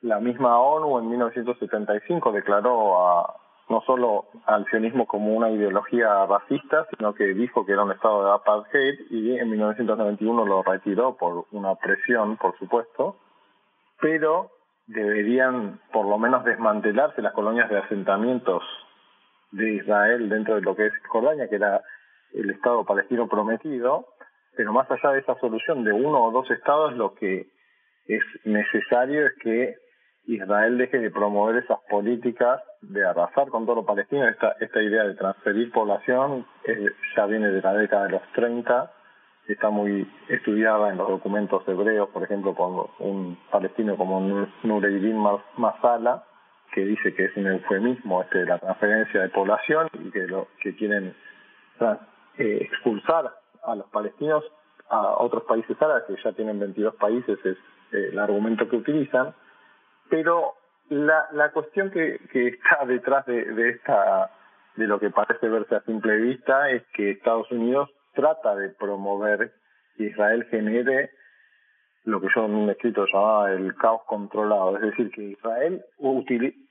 la 0.00 0.18
misma 0.18 0.58
ONU 0.58 0.98
en 0.98 1.10
1975 1.10 2.32
declaró 2.32 3.06
a 3.06 3.36
no 3.68 3.82
solo 3.82 4.26
al 4.46 4.64
sionismo 4.66 5.06
como 5.06 5.34
una 5.34 5.50
ideología 5.50 6.24
racista, 6.26 6.86
sino 6.96 7.14
que 7.14 7.34
dijo 7.34 7.66
que 7.66 7.72
era 7.72 7.82
un 7.82 7.90
estado 7.90 8.24
de 8.24 8.32
apartheid 8.32 8.94
y 9.10 9.38
en 9.38 9.50
1991 9.50 10.46
lo 10.46 10.62
retiró 10.62 11.16
por 11.16 11.46
una 11.50 11.74
presión, 11.74 12.36
por 12.36 12.56
supuesto, 12.58 13.16
pero 14.00 14.50
deberían 14.86 15.80
por 15.92 16.06
lo 16.06 16.18
menos 16.18 16.44
desmantelarse 16.44 17.22
las 17.22 17.32
colonias 17.32 17.68
de 17.68 17.78
asentamientos 17.78 18.62
de 19.52 19.74
Israel 19.74 20.28
dentro 20.28 20.56
de 20.56 20.62
lo 20.62 20.76
que 20.76 20.86
es 20.86 20.92
Jordania, 21.08 21.48
que 21.48 21.56
era 21.56 21.82
el 22.34 22.50
Estado 22.50 22.84
palestino 22.84 23.28
prometido, 23.28 24.06
pero 24.56 24.72
más 24.72 24.90
allá 24.90 25.12
de 25.12 25.20
esa 25.20 25.38
solución 25.38 25.84
de 25.84 25.92
uno 25.92 26.22
o 26.22 26.30
dos 26.30 26.50
estados, 26.50 26.94
lo 26.94 27.14
que 27.14 27.48
es 28.06 28.22
necesario 28.44 29.26
es 29.26 29.32
que 29.42 29.74
Israel 30.26 30.78
deje 30.78 30.98
de 30.98 31.10
promover 31.10 31.62
esas 31.62 31.78
políticas 31.88 32.60
de 32.80 33.04
arrasar 33.04 33.48
con 33.48 33.64
todo 33.64 33.76
lo 33.76 33.86
palestino. 33.86 34.28
Esta, 34.28 34.56
esta 34.60 34.82
idea 34.82 35.04
de 35.04 35.14
transferir 35.14 35.70
población 35.70 36.46
eh, 36.64 36.90
ya 37.16 37.26
viene 37.26 37.48
de 37.48 37.62
la 37.62 37.74
década 37.74 38.04
de 38.06 38.12
los 38.12 38.22
30, 38.34 38.92
está 39.48 39.70
muy 39.70 40.10
estudiada 40.28 40.90
en 40.90 40.98
los 40.98 41.08
documentos 41.08 41.66
hebreos, 41.68 42.08
por 42.10 42.22
ejemplo, 42.22 42.54
por 42.54 42.90
un 42.98 43.38
palestino 43.50 43.96
como 43.96 44.20
Nureddin 44.62 45.16
Masala, 45.56 46.24
que 46.72 46.84
dice 46.84 47.14
que 47.14 47.26
es 47.26 47.36
un 47.36 47.46
eufemismo 47.46 48.22
este 48.22 48.38
de 48.38 48.46
la 48.46 48.58
transferencia 48.58 49.22
de 49.22 49.28
población 49.28 49.88
y 49.94 50.10
que, 50.10 50.26
lo, 50.26 50.48
que 50.60 50.74
quieren 50.74 51.14
eh, 52.38 52.58
expulsar 52.60 53.32
a 53.64 53.74
los 53.74 53.86
palestinos 53.88 54.44
a 54.88 55.16
otros 55.18 55.44
países 55.44 55.80
árabes, 55.80 56.04
que 56.04 56.22
ya 56.22 56.32
tienen 56.32 56.60
22 56.60 56.94
países, 56.96 57.38
es 57.44 57.56
eh, 57.92 58.10
el 58.12 58.18
argumento 58.18 58.68
que 58.68 58.76
utilizan. 58.76 59.34
Pero 60.10 60.54
la, 60.88 61.26
la 61.32 61.50
cuestión 61.50 61.90
que, 61.90 62.20
que 62.32 62.48
está 62.48 62.84
detrás 62.84 63.26
de, 63.26 63.44
de 63.44 63.70
esta 63.70 64.30
de 64.76 64.86
lo 64.86 65.00
que 65.00 65.10
parece 65.10 65.48
verse 65.48 65.74
a 65.74 65.80
simple 65.82 66.16
vista 66.18 66.70
es 66.70 66.82
que 66.92 67.12
Estados 67.12 67.50
Unidos 67.50 67.90
trata 68.16 68.56
de 68.56 68.70
promover 68.70 69.52
que 69.96 70.04
Israel 70.04 70.44
genere 70.50 71.10
lo 72.04 72.20
que 72.20 72.28
yo 72.34 72.44
en 72.46 72.54
un 72.54 72.70
escrito 72.70 73.06
llamaba 73.12 73.52
el 73.52 73.74
caos 73.76 74.02
controlado, 74.06 74.76
es 74.76 74.82
decir, 74.82 75.10
que 75.10 75.22
Israel 75.22 75.84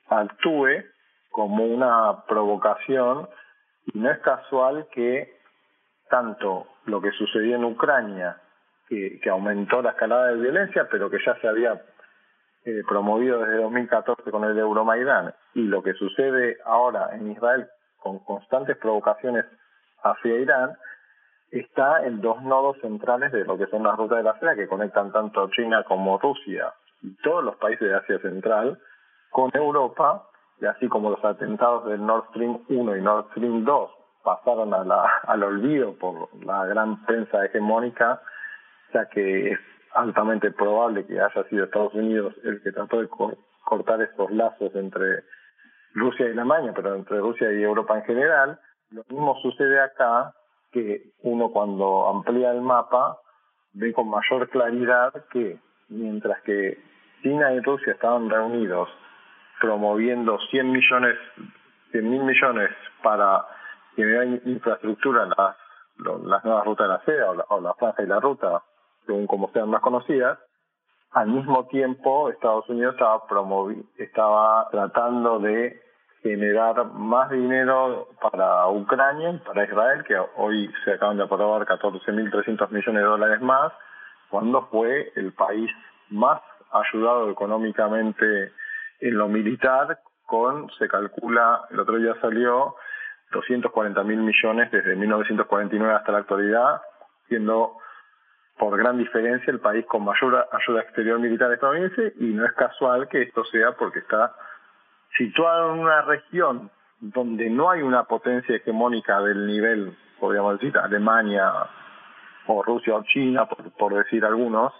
actúe 0.07 0.83
como 1.29 1.65
una 1.65 2.25
provocación 2.27 3.27
y 3.93 3.99
no 3.99 4.09
es 4.09 4.19
casual 4.19 4.87
que 4.91 5.35
tanto 6.09 6.67
lo 6.85 7.01
que 7.01 7.11
sucedió 7.11 7.55
en 7.55 7.65
Ucrania, 7.65 8.37
que, 8.87 9.19
aumentó 9.29 9.81
la 9.81 9.91
escalada 9.91 10.27
de 10.27 10.41
violencia, 10.41 10.87
pero 10.89 11.09
que 11.09 11.17
ya 11.25 11.35
se 11.41 11.47
había 11.47 11.81
eh, 12.63 12.83
promovido 12.87 13.39
desde 13.39 13.57
2014 13.57 14.31
con 14.31 14.43
el 14.45 14.57
Euromaidán, 14.57 15.33
y 15.53 15.63
lo 15.63 15.83
que 15.83 15.93
sucede 15.93 16.57
ahora 16.63 17.09
en 17.13 17.31
Israel 17.31 17.67
con 17.97 18.19
constantes 18.19 18.77
provocaciones 18.77 19.45
hacia 20.03 20.35
Irán, 20.35 20.77
está 21.51 22.05
en 22.05 22.21
dos 22.21 22.41
nodos 22.43 22.77
centrales 22.81 23.31
de 23.31 23.45
lo 23.45 23.57
que 23.57 23.67
son 23.67 23.83
las 23.83 23.97
rutas 23.97 24.17
de 24.17 24.23
la 24.23 24.37
seda 24.39 24.55
que 24.55 24.67
conectan 24.67 25.11
tanto 25.11 25.49
China 25.51 25.83
como 25.83 26.17
Rusia 26.17 26.73
y 27.01 27.15
todos 27.17 27.43
los 27.43 27.55
países 27.57 27.87
de 27.87 27.95
Asia 27.95 28.19
Central 28.19 28.79
con 29.29 29.51
Europa, 29.53 30.27
y 30.61 30.65
así 30.65 30.87
como 30.87 31.09
los 31.09 31.23
atentados 31.23 31.85
del 31.85 32.05
Nord 32.05 32.29
Stream 32.29 32.63
1 32.69 32.95
y 32.95 33.01
Nord 33.01 33.27
Stream 33.31 33.65
2 33.65 33.91
pasaron 34.23 34.73
a 34.73 34.83
la, 34.83 35.05
al 35.27 35.43
olvido 35.43 35.93
por 35.93 36.29
la 36.43 36.65
gran 36.65 37.05
prensa 37.05 37.45
hegemónica, 37.45 38.21
ya 38.93 39.07
que 39.09 39.51
es 39.51 39.59
altamente 39.93 40.51
probable 40.51 41.05
que 41.05 41.19
haya 41.19 41.43
sido 41.49 41.65
Estados 41.65 41.93
Unidos 41.93 42.33
el 42.43 42.61
que 42.61 42.71
trató 42.71 43.01
de 43.01 43.09
cortar 43.63 44.01
estos 44.01 44.31
lazos 44.31 44.73
entre 44.75 45.23
Rusia 45.93 46.27
y 46.27 46.31
Alemania, 46.31 46.73
pero 46.75 46.95
entre 46.95 47.19
Rusia 47.19 47.51
y 47.51 47.63
Europa 47.63 47.97
en 47.97 48.03
general. 48.03 48.59
Lo 48.91 49.03
mismo 49.09 49.35
sucede 49.41 49.79
acá, 49.79 50.33
que 50.75 51.13
uno 51.23 51.51
cuando 51.51 52.09
amplía 52.09 52.51
el 52.51 52.59
mapa 52.59 53.17
ve 53.71 53.93
con 53.93 54.09
mayor 54.09 54.49
claridad 54.49 55.13
que 55.31 55.57
mientras 55.87 56.41
que 56.41 56.77
China 57.23 57.53
y 57.53 57.61
Rusia 57.61 57.93
estaban 57.93 58.29
reunidos 58.29 58.89
promoviendo 59.61 60.37
100 60.51 60.69
millones, 60.69 61.17
100 61.91 62.09
mil 62.09 62.23
millones 62.23 62.71
para 63.01 63.45
generar 63.95 64.25
infraestructura, 64.45 65.25
las, 65.25 65.55
las 66.25 66.43
nuevas 66.43 66.65
rutas 66.65 66.87
de 66.87 66.93
la 66.93 67.05
seda 67.05 67.31
o 67.31 67.35
la, 67.35 67.45
o 67.47 67.61
la 67.61 67.73
franja 67.75 68.03
y 68.03 68.07
la 68.07 68.19
ruta, 68.19 68.61
según 69.05 69.27
como 69.27 69.49
sean 69.53 69.69
más 69.69 69.79
conocidas, 69.79 70.37
al 71.11 71.29
mismo 71.29 71.67
tiempo 71.67 72.29
Estados 72.29 72.67
Unidos 72.67 72.95
estaba 72.95 73.25
promovi 73.27 73.81
estaba 73.97 74.67
tratando 74.71 75.39
de 75.39 75.84
generar 76.25 76.83
más 76.93 77.29
dinero 77.29 78.07
para 78.19 78.67
Ucrania 78.69 79.39
para 79.45 79.63
Israel, 79.63 80.03
que 80.05 80.17
hoy 80.37 80.73
se 80.83 80.93
acaban 80.93 81.17
de 81.17 81.23
aprobar 81.23 81.67
14.300 81.67 82.67
millones 82.71 83.01
de 83.03 83.07
dólares 83.07 83.41
más, 83.41 83.71
cuando 84.31 84.65
fue 84.71 85.11
el 85.15 85.33
país 85.33 85.69
más 86.09 86.41
ayudado 86.71 87.29
económicamente 87.29 88.51
en 89.01 89.17
lo 89.19 89.27
militar, 89.27 89.99
con, 90.25 90.67
se 90.79 90.87
calcula, 90.87 91.61
el 91.69 91.79
otro 91.79 91.97
día 91.97 92.15
salió, 92.19 92.73
240 93.31 94.03
mil 94.03 94.17
millones 94.17 94.71
desde 94.71 94.95
1949 94.95 95.93
hasta 95.93 96.11
la 96.11 96.17
actualidad, 96.19 96.81
siendo 97.27 97.77
por 98.57 98.75
gran 98.79 98.97
diferencia 98.97 99.51
el 99.51 99.59
país 99.59 99.85
con 99.85 100.03
mayor 100.03 100.47
ayuda 100.51 100.81
exterior 100.81 101.19
militar 101.19 101.51
estadounidense 101.51 102.13
y 102.19 102.33
no 102.33 102.47
es 102.47 102.53
casual 102.53 103.07
que 103.09 103.21
esto 103.21 103.43
sea 103.45 103.73
porque 103.73 103.99
está 103.99 104.33
situado 105.17 105.73
en 105.73 105.79
una 105.79 106.01
región 106.01 106.71
donde 106.99 107.49
no 107.49 107.69
hay 107.69 107.81
una 107.81 108.03
potencia 108.03 108.55
hegemónica 108.55 109.21
del 109.21 109.45
nivel, 109.47 109.97
podríamos 110.19 110.59
decir, 110.59 110.77
Alemania 110.77 111.51
o 112.47 112.63
Rusia 112.63 112.95
o 112.95 113.03
China, 113.03 113.47
por, 113.47 113.71
por 113.73 113.93
decir 113.93 114.23
algunos, 114.25 114.73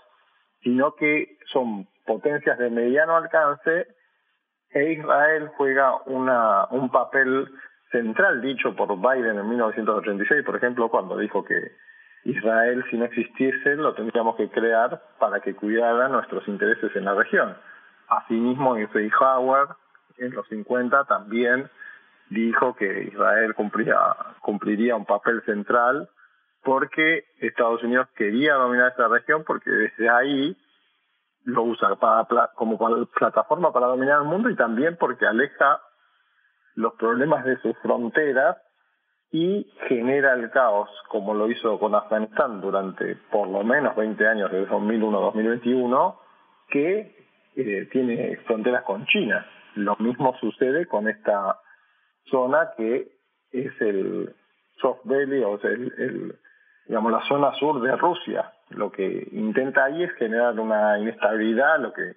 sino 0.61 0.95
que 0.95 1.37
son 1.51 1.87
potencias 2.05 2.57
de 2.57 2.69
mediano 2.69 3.15
alcance 3.15 3.87
e 4.71 4.91
Israel 4.93 5.51
juega 5.55 5.95
una, 6.05 6.65
un 6.71 6.89
papel 6.89 7.49
central 7.91 8.41
dicho 8.41 8.75
por 8.75 8.95
Biden 8.97 9.37
en 9.37 9.49
1986, 9.49 10.43
por 10.45 10.55
ejemplo, 10.55 10.89
cuando 10.89 11.17
dijo 11.17 11.43
que 11.45 11.71
Israel, 12.25 12.83
si 12.89 12.97
no 12.97 13.05
existiese, 13.05 13.75
lo 13.75 13.93
tendríamos 13.93 14.35
que 14.35 14.49
crear 14.49 15.01
para 15.19 15.39
que 15.39 15.55
cuidara 15.55 16.09
nuestros 16.09 16.47
intereses 16.47 16.93
en 16.95 17.05
la 17.05 17.13
región. 17.13 17.55
Asimismo, 18.07 18.75
Eisenhower 18.75 19.67
en 20.17 20.33
los 20.33 20.47
50 20.47 21.05
también 21.05 21.69
dijo 22.29 22.75
que 22.75 23.03
Israel 23.03 23.53
cumplía, 23.53 23.97
cumpliría 24.41 24.95
un 24.95 25.05
papel 25.05 25.41
central 25.45 26.09
porque 26.63 27.25
Estados 27.39 27.83
Unidos 27.83 28.07
quería 28.15 28.55
dominar 28.55 28.89
esta 28.89 29.07
región 29.07 29.43
porque 29.45 29.69
desde 29.69 30.09
ahí 30.09 30.57
lo 31.43 31.63
usa 31.63 31.95
para, 31.95 32.51
como 32.55 32.77
plataforma 33.13 33.71
para 33.71 33.87
dominar 33.87 34.21
el 34.21 34.27
mundo 34.27 34.49
y 34.49 34.55
también 34.55 34.97
porque 34.97 35.27
aleja 35.27 35.79
los 36.73 36.93
problemas 36.95 37.45
de 37.45 37.57
sus 37.61 37.77
fronteras 37.79 38.57
y 39.31 39.69
genera 39.87 40.33
el 40.33 40.49
caos, 40.51 40.89
como 41.09 41.33
lo 41.33 41.49
hizo 41.49 41.77
con 41.79 41.93
Afganistán 41.93 42.61
durante 42.61 43.15
por 43.31 43.47
lo 43.47 43.63
menos 43.63 43.95
20 43.95 44.27
años, 44.27 44.51
desde 44.51 44.65
2001 44.67 45.17
a 45.17 45.21
2021, 45.21 46.19
que 46.69 47.15
eh, 47.55 47.89
tiene 47.91 48.37
fronteras 48.45 48.83
con 48.83 49.05
China. 49.07 49.45
Lo 49.75 49.95
mismo 49.97 50.35
sucede 50.39 50.87
con 50.87 51.07
esta 51.07 51.59
zona 52.29 52.71
que 52.77 53.11
es 53.51 53.81
el 53.81 54.35
Soft 54.81 55.01
Valley, 55.03 55.43
o 55.43 55.57
sea, 55.59 55.71
el, 55.71 56.35
digamos, 56.87 57.11
la 57.11 57.21
zona 57.27 57.53
sur 57.55 57.81
de 57.81 57.95
Rusia. 57.95 58.51
Lo 58.69 58.91
que 58.91 59.27
intenta 59.31 59.85
ahí 59.85 60.03
es 60.03 60.13
generar 60.13 60.59
una 60.59 60.97
inestabilidad, 60.99 61.79
lo 61.79 61.93
que 61.93 62.15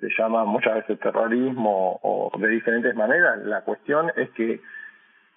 se 0.00 0.08
llama 0.18 0.44
muchas 0.44 0.74
veces 0.74 1.00
terrorismo 1.00 1.98
o 2.02 2.30
de 2.38 2.48
diferentes 2.48 2.94
maneras. 2.94 3.38
La 3.44 3.62
cuestión 3.62 4.12
es 4.16 4.30
que 4.30 4.60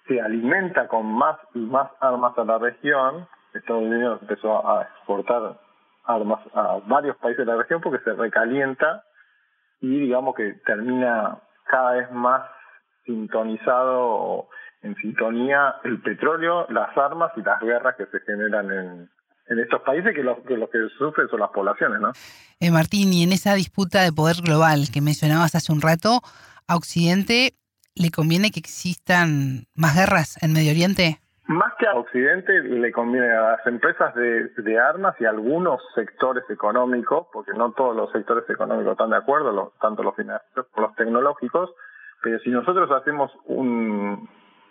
se 0.06 0.20
alimenta 0.20 0.88
con 0.88 1.06
más 1.06 1.38
y 1.54 1.60
más 1.60 1.90
armas 2.00 2.36
a 2.36 2.44
la 2.44 2.58
región. 2.58 3.28
Estados 3.54 3.82
Unidos 3.82 4.18
empezó 4.22 4.66
a 4.68 4.82
exportar 4.82 5.58
armas 6.04 6.40
a 6.54 6.80
varios 6.86 7.16
países 7.18 7.46
de 7.46 7.52
la 7.52 7.58
región 7.58 7.80
porque 7.80 8.02
se 8.04 8.12
recalienta 8.12 9.04
y 9.80 10.00
digamos 10.00 10.34
que 10.34 10.54
termina 10.66 11.38
cada 11.70 11.92
vez 11.92 12.10
más 12.12 12.42
sintonizado 13.04 14.48
en 14.82 14.94
sintonía 14.96 15.76
el 15.84 16.00
petróleo, 16.00 16.66
las 16.68 16.96
armas 16.96 17.32
y 17.36 17.42
las 17.42 17.60
guerras 17.60 17.96
que 17.96 18.06
se 18.06 18.20
generan 18.20 18.70
en, 18.70 19.10
en 19.48 19.58
estos 19.58 19.82
países 19.82 20.14
que 20.14 20.22
lo, 20.22 20.42
que 20.44 20.56
lo 20.56 20.68
que 20.70 20.78
sufren 20.96 21.28
son 21.28 21.40
las 21.40 21.50
poblaciones, 21.50 22.00
¿no? 22.00 22.12
Eh, 22.60 22.70
Martín, 22.70 23.12
y 23.12 23.22
en 23.22 23.32
esa 23.32 23.54
disputa 23.54 24.02
de 24.02 24.12
poder 24.12 24.36
global 24.42 24.88
que 24.92 25.00
mencionabas 25.00 25.54
hace 25.54 25.72
un 25.72 25.80
rato, 25.80 26.20
¿a 26.66 26.76
Occidente 26.76 27.54
le 27.94 28.10
conviene 28.10 28.50
que 28.50 28.60
existan 28.60 29.66
más 29.74 29.96
guerras 29.96 30.36
en 30.42 30.52
Medio 30.52 30.70
Oriente? 30.70 31.20
Más 31.48 31.72
que 31.78 31.86
a 31.86 31.94
Occidente 31.94 32.60
le 32.60 32.92
conviene 32.92 33.30
a 33.30 33.52
las 33.52 33.66
empresas 33.66 34.14
de, 34.14 34.78
armas 34.78 35.18
y 35.18 35.24
algunos 35.24 35.80
sectores 35.94 36.44
económicos, 36.50 37.28
porque 37.32 37.52
no 37.54 37.72
todos 37.72 37.96
los 37.96 38.12
sectores 38.12 38.44
económicos 38.50 38.92
están 38.92 39.08
de 39.08 39.16
acuerdo, 39.16 39.72
tanto 39.80 40.02
los 40.02 40.14
financieros 40.14 40.66
como 40.74 40.88
los 40.88 40.96
tecnológicos, 40.96 41.70
pero 42.22 42.38
si 42.40 42.50
nosotros 42.50 42.90
hacemos 42.90 43.32
un, 43.46 44.28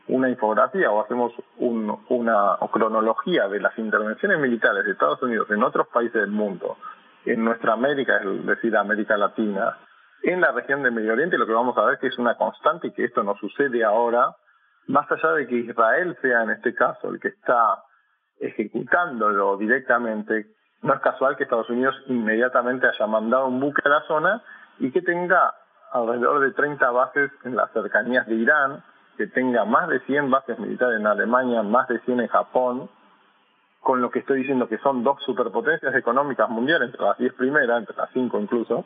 una 0.07 0.29
infografía 0.29 0.91
o 0.91 1.01
hacemos 1.01 1.33
un, 1.57 1.97
una 2.09 2.57
cronología 2.71 3.47
de 3.47 3.59
las 3.59 3.75
intervenciones 3.79 4.39
militares 4.39 4.85
de 4.85 4.91
Estados 4.91 5.19
Unidos 5.23 5.49
en 5.49 5.63
otros 5.63 5.87
países 5.87 6.21
del 6.21 6.29
mundo, 6.29 6.77
en 7.25 7.43
nuestra 7.43 7.73
América, 7.73 8.17
es 8.17 8.45
decir, 8.45 8.77
América 8.77 9.17
Latina, 9.17 9.79
en 10.21 10.41
la 10.41 10.51
región 10.51 10.83
de 10.83 10.91
Medio 10.91 11.13
Oriente, 11.13 11.39
lo 11.39 11.47
que 11.47 11.53
vamos 11.53 11.75
a 11.75 11.85
ver 11.85 11.97
que 11.97 12.05
es 12.05 12.19
una 12.19 12.37
constante 12.37 12.89
y 12.89 12.91
que 12.91 13.05
esto 13.05 13.23
no 13.23 13.35
sucede 13.37 13.83
ahora, 13.83 14.35
más 14.87 15.09
allá 15.11 15.33
de 15.33 15.47
que 15.47 15.55
Israel 15.55 16.17
sea 16.21 16.43
en 16.43 16.51
este 16.51 16.73
caso 16.73 17.09
el 17.09 17.19
que 17.19 17.29
está 17.29 17.83
ejecutándolo 18.39 19.57
directamente, 19.57 20.47
no 20.81 20.93
es 20.93 21.01
casual 21.01 21.35
que 21.35 21.43
Estados 21.43 21.69
Unidos 21.69 21.95
inmediatamente 22.07 22.87
haya 22.87 23.07
mandado 23.07 23.47
un 23.47 23.59
buque 23.59 23.81
a 23.85 23.89
la 23.89 24.01
zona 24.07 24.43
y 24.79 24.91
que 24.91 25.01
tenga 25.01 25.53
alrededor 25.91 26.41
de 26.41 26.51
30 26.51 26.91
bases 26.91 27.31
en 27.43 27.55
las 27.55 27.71
cercanías 27.71 28.27
de 28.27 28.35
Irán, 28.35 28.83
que 29.17 29.27
tenga 29.27 29.65
más 29.65 29.87
de 29.87 29.99
100 30.01 30.29
bases 30.29 30.59
militares 30.59 30.99
en 30.99 31.07
Alemania, 31.07 31.63
más 31.63 31.87
de 31.87 31.99
100 32.01 32.21
en 32.21 32.27
Japón, 32.27 32.89
con 33.81 34.01
lo 34.01 34.11
que 34.11 34.19
estoy 34.19 34.39
diciendo 34.39 34.67
que 34.67 34.77
son 34.79 35.03
dos 35.03 35.21
superpotencias 35.23 35.95
económicas 35.95 36.49
mundiales, 36.49 36.89
entre 36.89 37.05
las 37.05 37.17
10 37.17 37.33
primeras, 37.33 37.79
entre 37.79 37.95
las 37.95 38.09
5 38.13 38.39
incluso, 38.39 38.85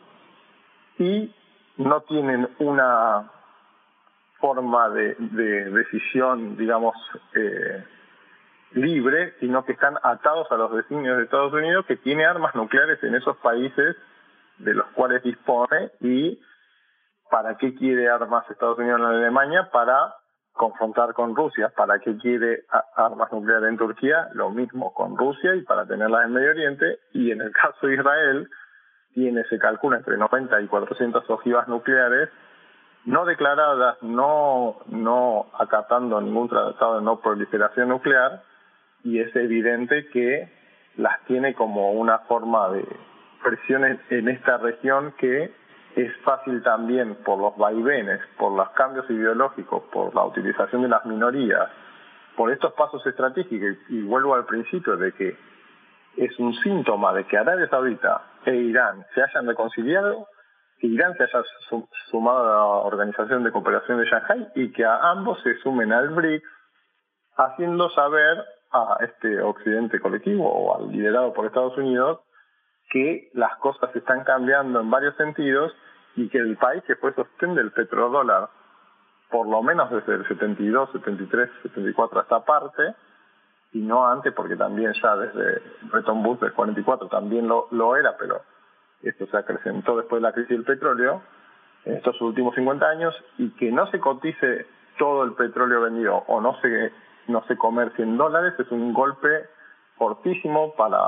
y 0.98 1.34
no 1.78 2.02
tienen 2.02 2.50
una 2.60 3.30
forma 4.42 4.90
de, 4.90 5.16
decisión, 5.72 6.58
digamos, 6.58 6.96
eh, 7.36 7.86
libre, 8.74 9.36
sino 9.40 9.64
que 9.64 9.74
están 9.74 9.96
atados 10.04 10.52
a 10.52 10.58
los 10.58 10.76
designios 10.76 11.18
de 11.18 11.24
Estados 11.24 11.54
Unidos, 11.54 11.86
que 11.86 11.96
tiene 11.98 12.26
armas 12.26 12.56
nucleares 12.56 13.02
en 13.04 13.16
esos 13.16 13.38
países 13.38 13.96
de 14.58 14.74
los 14.74 14.88
cuales 14.88 15.24
dispone 15.24 15.92
y 16.02 16.42
¿para 17.30 17.56
qué 17.58 17.74
quiere 17.76 18.10
armas 18.10 18.50
Estados 18.50 18.78
Unidos 18.78 19.00
en 19.00 19.06
Alemania? 19.06 19.70
Para 19.72 20.16
confrontar 20.54 21.14
con 21.14 21.36
Rusia. 21.36 21.72
¿Para 21.76 22.00
qué 22.00 22.18
quiere 22.18 22.66
armas 22.96 23.32
nucleares 23.32 23.70
en 23.70 23.78
Turquía? 23.78 24.30
Lo 24.34 24.50
mismo 24.50 24.94
con 24.94 25.18
Rusia 25.18 25.56
y 25.56 25.62
para 25.62 25.86
tenerlas 25.86 26.26
en 26.26 26.34
Medio 26.34 26.52
Oriente. 26.52 27.00
Y 27.14 27.32
en 27.32 27.42
el 27.42 27.52
caso 27.52 27.88
de 27.88 27.96
Israel, 27.96 28.50
tiene, 29.14 29.44
se 29.46 29.58
calcula, 29.58 29.98
entre 29.98 30.18
90 30.18 30.62
y 30.62 30.68
400 30.68 31.30
ojivas 31.30 31.68
nucleares 31.68 32.30
no 33.06 33.26
declaradas, 33.26 34.02
no, 34.02 34.78
no 34.88 35.48
acatando 35.58 36.22
ningún 36.22 36.50
tratado 36.50 37.00
de 37.00 37.06
no 37.06 37.20
proliferación 37.20 37.90
nuclear, 37.90 38.44
y 39.04 39.20
es 39.20 39.36
evidente 39.36 40.08
que 40.10 40.52
las 40.98 41.24
tiene 41.26 41.54
como 41.56 41.92
una 41.94 42.20
forma 42.20 42.70
de 42.70 42.86
presión 43.44 44.00
en 44.10 44.30
esta 44.30 44.58
región 44.58 45.14
que 45.18 45.52
es 45.96 46.16
fácil 46.24 46.62
también 46.64 47.16
por 47.26 47.40
los 47.40 47.58
vaivenes, 47.58 48.22
por 48.38 48.54
los 48.54 48.70
cambios 48.72 49.10
ideológicos, 49.10 49.84
por 49.92 50.14
la 50.16 50.24
utilización 50.24 50.84
de 50.84 50.90
las 50.90 51.06
minorías, 51.06 51.70
por 52.36 52.52
estos 52.52 52.74
pasos 52.74 53.06
estratégicos, 53.06 53.78
y 53.90 54.02
vuelvo 54.04 54.36
al 54.36 54.46
principio 54.46 54.96
de 54.96 55.12
que 55.14 55.38
es 56.18 56.40
un 56.40 56.54
síntoma 56.56 57.14
de 57.14 57.26
que 57.26 57.38
Arabia 57.38 57.68
Saudita 57.70 58.22
e 58.46 58.56
Irán 58.56 59.06
se 59.14 59.22
hayan 59.22 59.48
reconciliado, 59.48 60.28
Irán 60.88 61.16
se 61.16 61.24
haya 61.24 61.44
sumado 62.10 62.40
a 62.40 62.48
la 62.48 62.66
Organización 62.66 63.44
de 63.44 63.52
Cooperación 63.52 64.00
de 64.00 64.06
Shanghai 64.06 64.52
y 64.56 64.72
que 64.72 64.84
a 64.84 65.12
ambos 65.12 65.42
se 65.44 65.56
sumen 65.60 65.94
al 65.94 66.10
BRICS, 66.10 66.48
haciendo 67.38 67.90
saber 67.92 68.44
a 68.72 68.98
este 69.02 69.42
occidente 69.42 70.00
colectivo 70.00 70.50
o 70.50 70.76
al 70.76 70.92
liderado 70.92 71.34
por 71.34 71.46
Estados 71.46 71.78
Unidos 71.78 72.22
que 72.90 73.30
las 73.34 73.56
cosas 73.58 73.96
están 73.96 74.24
cambiando 74.24 74.82
en 74.82 74.90
varios 74.90 75.16
sentidos 75.16 75.74
y 76.16 76.28
que 76.30 76.40
el 76.40 76.58
país 76.58 76.84
que 76.84 76.96
fue 76.96 77.14
sostén 77.14 77.56
del 77.56 77.72
petrodólar, 77.72 78.50
por 79.30 79.48
lo 79.48 79.62
menos 79.64 79.90
desde 79.90 80.16
el 80.16 80.28
72, 80.28 80.90
73, 80.92 81.50
74 81.64 82.20
a 82.20 82.24
esta 82.24 82.44
parte, 82.44 82.96
y 83.72 83.80
no 83.80 84.06
antes 84.06 84.34
porque 84.34 84.58
también 84.58 84.92
ya 85.02 85.16
desde 85.16 85.62
Bretton 85.84 86.26
Woods 86.26 86.42
del 86.42 86.54
44 86.54 87.08
también 87.08 87.48
lo, 87.48 87.68
lo 87.72 87.96
era, 87.96 88.18
pero 88.18 88.42
esto 89.10 89.28
se 89.28 89.38
acrecentó 89.38 89.98
después 89.98 90.22
de 90.22 90.28
la 90.28 90.34
crisis 90.34 90.50
del 90.50 90.64
petróleo 90.64 91.22
en 91.86 91.96
estos 91.96 92.20
últimos 92.22 92.56
50 92.56 92.86
años 92.88 93.16
y 93.38 93.50
que 93.52 93.72
no 93.72 93.90
se 93.92 94.00
cotice 94.00 94.66
todo 94.98 95.24
el 95.24 95.34
petróleo 95.34 95.82
vendido 95.82 96.24
o 96.28 96.42
no 96.42 96.60
se 96.62 96.92
no 97.28 97.44
se 97.48 97.56
comercie 97.56 98.04
en 98.04 98.18
dólares 98.18 98.54
es 98.60 98.70
un 98.72 98.94
golpe 98.94 99.46
fortísimo 99.96 100.74
para 100.76 101.00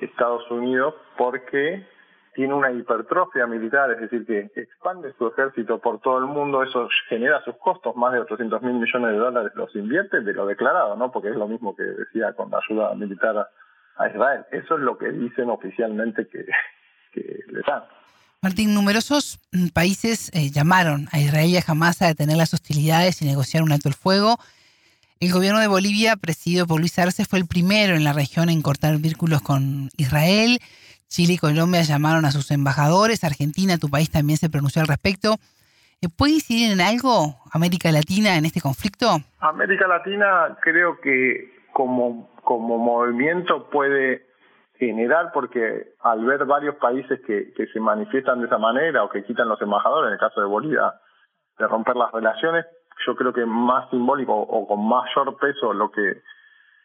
Estados 0.00 0.50
Unidos 0.50 0.94
porque 1.16 1.86
tiene 2.34 2.54
una 2.54 2.70
hipertrofia 2.70 3.46
militar, 3.46 3.90
es 3.90 4.00
decir, 4.00 4.24
que 4.24 4.50
expande 4.60 5.12
su 5.18 5.26
ejército 5.26 5.78
por 5.78 6.00
todo 6.00 6.18
el 6.18 6.26
mundo, 6.26 6.62
eso 6.62 6.88
genera 7.08 7.42
sus 7.42 7.56
costos, 7.56 7.96
más 7.96 8.12
de 8.12 8.20
800 8.20 8.62
mil 8.62 8.74
millones 8.74 9.10
de 9.10 9.18
dólares 9.18 9.52
los 9.56 9.74
invierte 9.74 10.20
de 10.20 10.32
lo 10.32 10.46
declarado, 10.46 10.96
¿no? 10.96 11.10
Porque 11.10 11.30
es 11.30 11.36
lo 11.36 11.48
mismo 11.48 11.74
que 11.74 11.82
decía 11.82 12.32
con 12.34 12.50
la 12.50 12.58
ayuda 12.58 12.94
militar 12.94 13.48
a 13.96 14.08
Israel. 14.08 14.44
Eso 14.52 14.76
es 14.76 14.80
lo 14.80 14.96
que 14.96 15.10
dicen 15.10 15.50
oficialmente 15.50 16.28
que, 16.28 16.46
que 17.12 17.20
le 17.48 17.60
dan. 17.66 17.82
Martín, 18.42 18.72
numerosos 18.72 19.38
mm, 19.52 19.68
países 19.68 20.30
eh, 20.32 20.50
llamaron 20.50 21.08
a 21.12 21.20
Israel 21.20 21.50
y 21.50 21.56
a 21.58 21.64
Hamas 21.66 22.00
a 22.00 22.06
detener 22.06 22.38
las 22.38 22.54
hostilidades 22.54 23.20
y 23.20 23.26
negociar 23.26 23.62
un 23.62 23.72
alto 23.72 23.88
el 23.88 23.94
fuego. 23.94 24.38
El 25.20 25.32
gobierno 25.32 25.60
de 25.60 25.66
Bolivia, 25.66 26.16
presidido 26.16 26.66
por 26.66 26.80
Luis 26.80 26.98
Arce, 26.98 27.26
fue 27.26 27.38
el 27.38 27.46
primero 27.46 27.94
en 27.94 28.04
la 28.04 28.14
región 28.14 28.48
en 28.48 28.62
cortar 28.62 28.96
vínculos 28.96 29.42
con 29.42 29.90
Israel. 29.98 30.58
Chile 31.08 31.34
y 31.34 31.38
Colombia 31.38 31.82
llamaron 31.82 32.24
a 32.24 32.30
sus 32.30 32.50
embajadores. 32.50 33.24
Argentina, 33.24 33.76
tu 33.76 33.90
país, 33.90 34.10
también 34.10 34.38
se 34.38 34.48
pronunció 34.48 34.80
al 34.80 34.88
respecto. 34.88 35.36
Eh, 36.00 36.08
¿Puede 36.08 36.34
incidir 36.34 36.72
en 36.72 36.80
algo 36.80 37.36
América 37.52 37.92
Latina 37.92 38.36
en 38.36 38.46
este 38.46 38.62
conflicto? 38.62 39.20
América 39.40 39.86
Latina 39.86 40.56
creo 40.62 40.98
que 41.02 41.52
como, 41.74 42.30
como 42.42 42.78
movimiento 42.78 43.68
puede 43.68 44.29
generar 44.80 45.30
porque 45.32 45.92
al 46.00 46.24
ver 46.24 46.46
varios 46.46 46.74
países 46.76 47.20
que, 47.26 47.52
que 47.52 47.66
se 47.66 47.78
manifiestan 47.78 48.40
de 48.40 48.46
esa 48.46 48.56
manera 48.56 49.04
o 49.04 49.10
que 49.10 49.24
quitan 49.24 49.48
los 49.48 49.60
embajadores, 49.60 50.08
en 50.08 50.14
el 50.14 50.18
caso 50.18 50.40
de 50.40 50.46
Bolivia, 50.46 50.94
de 51.58 51.66
romper 51.68 51.96
las 51.96 52.10
relaciones, 52.10 52.64
yo 53.06 53.14
creo 53.14 53.32
que 53.32 53.44
más 53.44 53.90
simbólico 53.90 54.34
o 54.34 54.66
con 54.66 54.88
mayor 54.88 55.36
peso 55.36 55.74
lo 55.74 55.90
que 55.90 56.22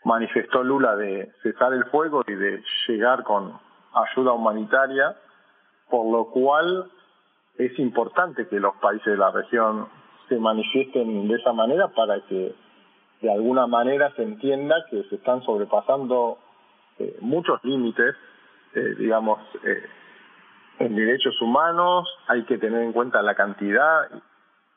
manifestó 0.03 0.61
Lula 0.61 0.95
de 0.97 1.31
cesar 1.41 1.73
el 1.73 1.85
fuego 1.85 2.21
y 2.27 2.33
de 2.33 2.61
llegar 2.87 3.23
con 3.23 3.57
ayuda 3.93 4.33
humanitaria, 4.33 5.15
por 5.89 6.05
lo 6.11 6.25
cual 6.25 6.91
es 7.57 7.79
importante 7.79 8.47
que 8.47 8.59
los 8.59 8.75
países 8.75 9.05
de 9.05 9.17
la 9.17 9.31
región 9.31 9.87
se 10.27 10.37
manifiesten 10.37 11.29
de 11.29 11.35
esa 11.35 11.53
manera 11.53 11.87
para 11.87 12.19
que 12.27 12.53
de 13.21 13.31
alguna 13.31 13.67
manera 13.67 14.11
se 14.15 14.23
entienda 14.23 14.75
que 14.89 15.03
se 15.03 15.15
están 15.15 15.41
sobrepasando 15.43 16.39
eh, 16.99 17.17
muchos 17.21 17.63
límites, 17.63 18.15
eh, 18.73 18.95
digamos, 18.97 19.39
eh, 19.63 19.83
en 20.79 20.95
derechos 20.95 21.39
humanos, 21.41 22.07
hay 22.27 22.43
que 22.45 22.57
tener 22.57 22.81
en 22.83 22.93
cuenta 22.93 23.21
la 23.21 23.35
cantidad 23.35 24.09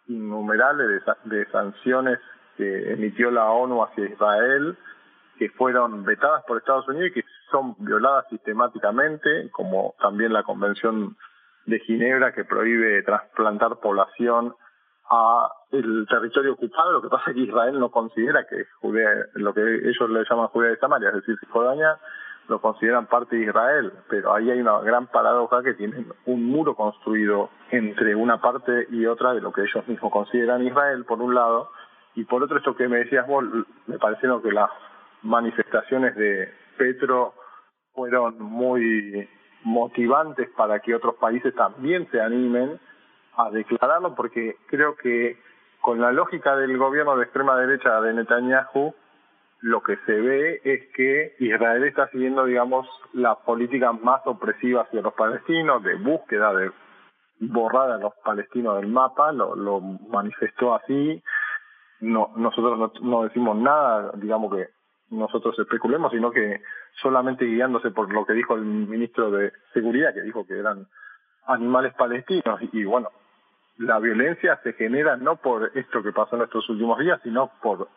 innumerable 0.07 0.85
de, 0.85 1.01
de 1.25 1.47
sanciones 1.51 2.19
que 2.57 2.93
emitió 2.93 3.31
la 3.31 3.51
ONU 3.51 3.83
hacia 3.83 4.07
Israel, 4.07 4.77
que 5.39 5.51
fueron 5.51 6.05
vetadas 6.05 6.45
por 6.45 6.59
Estados 6.59 6.89
Unidos 6.89 7.11
y 7.11 7.21
que 7.21 7.25
son 7.51 7.77
violadas 7.79 8.27
sistemáticamente, 8.31 9.51
como 9.51 9.95
también 10.01 10.33
la 10.33 10.43
Convención 10.43 11.17
de 11.67 11.79
Ginebra 11.81 12.33
que 12.33 12.45
prohíbe 12.45 13.03
trasplantar 13.03 13.79
población 13.81 14.55
a 15.11 15.51
el 15.71 16.07
territorio 16.09 16.53
ocupado, 16.53 16.93
lo 16.93 17.03
que 17.03 17.09
pasa 17.09 17.31
es 17.31 17.37
que 17.37 17.43
Israel 17.43 17.79
no 17.79 17.91
considera 17.91 18.47
que 18.47 18.65
Judea, 18.81 19.27
lo 19.35 19.53
que 19.53 19.61
ellos 19.61 20.11
le 20.11 20.25
llaman 20.29 20.49
Judea 20.49 20.71
de 20.71 20.79
Samaria, 20.79 21.09
es 21.09 21.17
decir, 21.17 21.37
Cisjordania, 21.41 21.99
lo 22.49 22.61
consideran 22.61 23.07
parte 23.07 23.37
de 23.37 23.45
Israel, 23.45 23.93
pero 24.09 24.35
ahí 24.35 24.51
hay 24.51 24.61
una 24.61 24.81
gran 24.81 25.07
paradoja 25.09 25.63
que 25.63 25.75
tienen 25.75 26.07
un 26.25 26.45
muro 26.45 26.75
construido 26.75 27.51
entre 27.71 28.15
una 28.15 28.41
parte 28.41 28.87
y 28.91 29.05
otra 29.07 29.35
de 29.35 29.43
lo 29.43 29.53
que 29.53 29.63
ellos 29.63 29.87
mismos 29.87 30.11
consideran 30.11 30.67
Israel, 30.67 31.05
por 31.05 31.21
un 31.21 31.35
lado, 31.35 31.71
y 32.15 32.25
por 32.25 32.43
otro 32.43 32.57
esto 32.57 32.75
que 32.75 32.89
me 32.89 32.99
decías 32.99 33.27
vos, 33.27 33.45
me 33.87 33.99
parecieron 33.99 34.43
que 34.43 34.53
las 34.53 34.71
manifestaciones 35.23 36.17
de 36.17 36.53
Petro 36.79 37.35
fueron 37.93 38.41
muy 38.41 39.29
motivantes 39.65 40.49
para 40.57 40.81
que 40.81 40.95
otros 40.95 41.17
países 41.17 41.55
también 41.55 42.09
se 42.11 42.21
animen 42.21 42.81
a 43.39 43.51
declararlo 43.51 44.15
porque 44.15 44.57
creo 44.67 44.97
que 44.97 45.39
con 45.81 46.01
la 46.01 46.13
lógica 46.13 46.57
del 46.57 46.77
gobierno 46.77 47.17
de 47.17 47.25
extrema 47.25 47.57
derecha 47.57 48.01
de 48.01 48.13
Netanyahu, 48.13 48.95
lo 49.61 49.83
que 49.83 49.97
se 50.07 50.13
ve 50.13 50.61
es 50.65 50.93
que 50.95 51.37
Israel 51.39 51.85
está 51.85 52.09
siguiendo, 52.09 52.45
digamos, 52.45 52.87
la 53.13 53.37
política 53.37 53.93
más 53.93 54.21
opresiva 54.27 54.83
hacia 54.83 55.03
los 55.03 55.15
palestinos, 55.15 55.83
de 55.83 55.95
búsqueda 55.95 56.53
de 56.53 56.71
borrar 57.41 57.93
a 57.93 57.99
los 57.99 58.13
palestinos 58.25 58.81
del 58.81 58.89
mapa, 58.89 59.33
lo, 59.33 59.81
manifestó 59.81 60.75
así. 60.75 61.23
No, 62.01 62.33
nosotros 62.37 62.79
no, 62.79 62.93
no 63.03 63.23
decimos 63.25 63.57
nada, 63.57 64.13
digamos 64.17 64.55
que 64.55 64.69
nosotros 65.11 65.59
especulemos, 65.59 66.13
sino 66.13 66.31
que 66.31 66.61
solamente 67.01 67.45
guiándose 67.45 67.91
por 67.91 68.13
lo 68.13 68.27
que 68.27 68.35
dijo 68.35 68.55
el 68.55 68.63
ministro 68.63 69.31
de 69.31 69.53
Seguridad, 69.73 70.13
que 70.13 70.23
dijo 70.23 70.47
que 70.47 70.59
eran 70.59 70.87
animales 71.49 71.95
palestinos. 71.95 72.61
Y, 72.73 72.85
bueno, 72.85 73.09
la 73.79 73.99
violencia 73.99 74.59
se 74.63 74.73
genera 74.75 75.17
no 75.17 75.37
por 75.37 75.71
esto 75.75 76.03
que 76.03 76.13
pasó 76.13 76.37
en 76.37 76.43
estos 76.43 76.69
últimos 76.69 76.99
días, 76.99 77.21
sino 77.23 77.51
por 77.63 77.89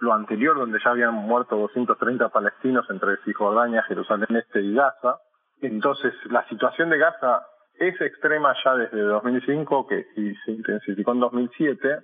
lo 0.00 0.12
anterior, 0.12 0.56
donde 0.56 0.78
ya 0.84 0.90
habían 0.90 1.14
muerto 1.14 1.56
230 1.56 2.28
palestinos 2.28 2.86
entre 2.90 3.16
Cisjordania, 3.24 3.82
Jerusalén 3.84 4.36
Este 4.36 4.60
y 4.60 4.74
Gaza. 4.74 5.18
Entonces, 5.60 6.12
la 6.30 6.46
situación 6.48 6.90
de 6.90 6.98
Gaza 6.98 7.46
es 7.74 8.00
extrema 8.00 8.54
ya 8.64 8.74
desde 8.74 9.00
2005 9.00 9.86
que 9.86 10.06
y 10.16 10.34
se 10.44 10.52
intensificó 10.52 11.12
en 11.12 11.20
2007 11.20 11.98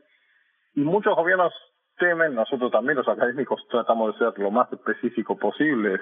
y 0.76 0.80
muchos 0.80 1.14
gobiernos 1.14 1.52
temen, 1.98 2.34
nosotros 2.34 2.70
también 2.70 2.98
los 2.98 3.08
académicos 3.08 3.64
tratamos 3.68 4.12
de 4.12 4.18
ser 4.18 4.38
lo 4.38 4.50
más 4.50 4.72
específico 4.72 5.36
posible 5.36 6.00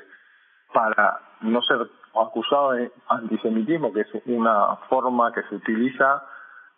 para 0.72 1.20
no 1.42 1.60
ser 1.62 1.86
acusados 2.14 2.76
de 2.76 2.92
antisemitismo, 3.08 3.92
que 3.92 4.00
es 4.02 4.08
una 4.26 4.76
forma 4.88 5.32
que 5.32 5.42
se 5.44 5.56
utiliza 5.56 6.22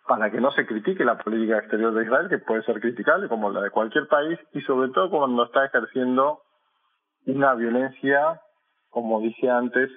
para 0.07 0.29
que 0.29 0.39
no 0.39 0.51
se 0.51 0.65
critique 0.65 1.03
la 1.03 1.17
política 1.17 1.57
exterior 1.57 1.93
de 1.93 2.03
Israel, 2.03 2.29
que 2.29 2.37
puede 2.37 2.63
ser 2.63 2.79
criticable 2.79 3.27
como 3.27 3.49
la 3.49 3.61
de 3.61 3.71
cualquier 3.71 4.07
país, 4.07 4.39
y 4.53 4.61
sobre 4.61 4.89
todo 4.89 5.09
cuando 5.09 5.45
está 5.45 5.65
ejerciendo 5.65 6.41
una 7.25 7.55
violencia, 7.55 8.41
como 8.89 9.19
dije 9.21 9.49
antes, 9.49 9.89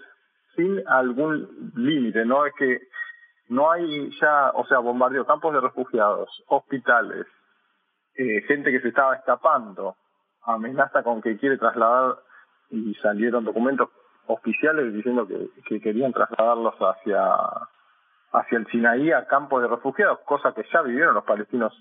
sin 0.56 0.82
algún 0.88 1.72
límite, 1.76 2.24
¿no? 2.24 2.46
Es 2.46 2.54
que 2.58 2.80
no 3.48 3.70
hay 3.70 4.10
ya, 4.20 4.50
o 4.54 4.66
sea, 4.66 4.78
bombardeos, 4.78 5.26
campos 5.26 5.52
de 5.52 5.60
refugiados, 5.60 6.28
hospitales, 6.48 7.26
eh, 8.14 8.42
gente 8.48 8.70
que 8.70 8.80
se 8.80 8.88
estaba 8.88 9.14
escapando, 9.14 9.96
amenaza 10.42 11.02
con 11.02 11.20
que 11.20 11.36
quiere 11.36 11.58
trasladar 11.58 12.16
y 12.70 12.94
salieron 12.94 13.44
documentos 13.44 13.90
oficiales 14.26 14.92
diciendo 14.92 15.26
que, 15.26 15.50
que 15.66 15.80
querían 15.80 16.12
trasladarlos 16.12 16.74
hacia 16.76 17.20
hacia 18.32 18.58
el 18.58 18.66
Sinaí 18.66 19.12
a 19.12 19.26
campos 19.26 19.62
de 19.62 19.68
refugiados, 19.68 20.20
cosa 20.20 20.52
que 20.52 20.64
ya 20.72 20.82
vivieron 20.82 21.14
los 21.14 21.24
palestinos 21.24 21.72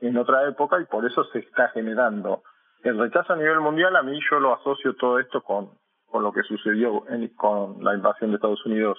en 0.00 0.16
otra 0.16 0.46
época 0.48 0.80
y 0.80 0.84
por 0.84 1.04
eso 1.06 1.24
se 1.24 1.40
está 1.40 1.68
generando 1.68 2.42
el 2.82 2.98
rechazo 2.98 3.32
a 3.32 3.36
nivel 3.36 3.60
mundial. 3.60 3.96
A 3.96 4.02
mí 4.02 4.18
yo 4.30 4.38
lo 4.38 4.54
asocio 4.54 4.94
todo 4.94 5.18
esto 5.18 5.42
con, 5.42 5.70
con 6.06 6.22
lo 6.22 6.32
que 6.32 6.42
sucedió 6.42 7.04
con 7.36 7.82
la 7.82 7.94
invasión 7.94 8.30
de 8.30 8.36
Estados 8.36 8.64
Unidos 8.66 8.98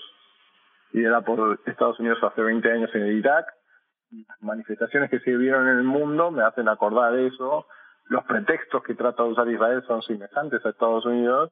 y 0.93 1.03
era 1.03 1.21
por 1.21 1.59
Estados 1.65 1.99
Unidos 1.99 2.19
hace 2.23 2.41
20 2.41 2.71
años 2.71 2.89
en 2.93 3.07
Irak. 3.17 3.45
Las 4.11 4.41
manifestaciones 4.41 5.09
que 5.09 5.19
se 5.19 5.35
vieron 5.35 5.67
en 5.67 5.77
el 5.77 5.83
mundo 5.83 6.31
me 6.31 6.43
hacen 6.43 6.69
acordar 6.69 7.15
eso. 7.15 7.67
Los 8.05 8.23
pretextos 8.23 8.83
que 8.83 8.95
trata 8.95 9.23
de 9.23 9.29
usar 9.29 9.49
Israel 9.49 9.83
son 9.85 10.01
semejantes 10.01 10.65
a 10.65 10.69
Estados 10.69 11.05
Unidos 11.05 11.51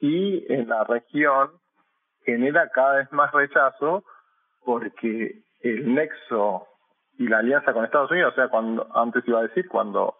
y 0.00 0.50
en 0.52 0.68
la 0.68 0.84
región 0.84 1.50
genera 2.24 2.70
cada 2.70 2.96
vez 2.96 3.12
más 3.12 3.30
rechazo 3.32 4.04
porque 4.64 5.42
el 5.60 5.94
nexo 5.94 6.66
y 7.18 7.28
la 7.28 7.38
alianza 7.38 7.72
con 7.72 7.84
Estados 7.84 8.10
Unidos, 8.10 8.32
o 8.32 8.36
sea, 8.36 8.48
cuando 8.48 8.86
antes 8.94 9.26
iba 9.26 9.40
a 9.40 9.42
decir, 9.42 9.68
cuando 9.68 10.16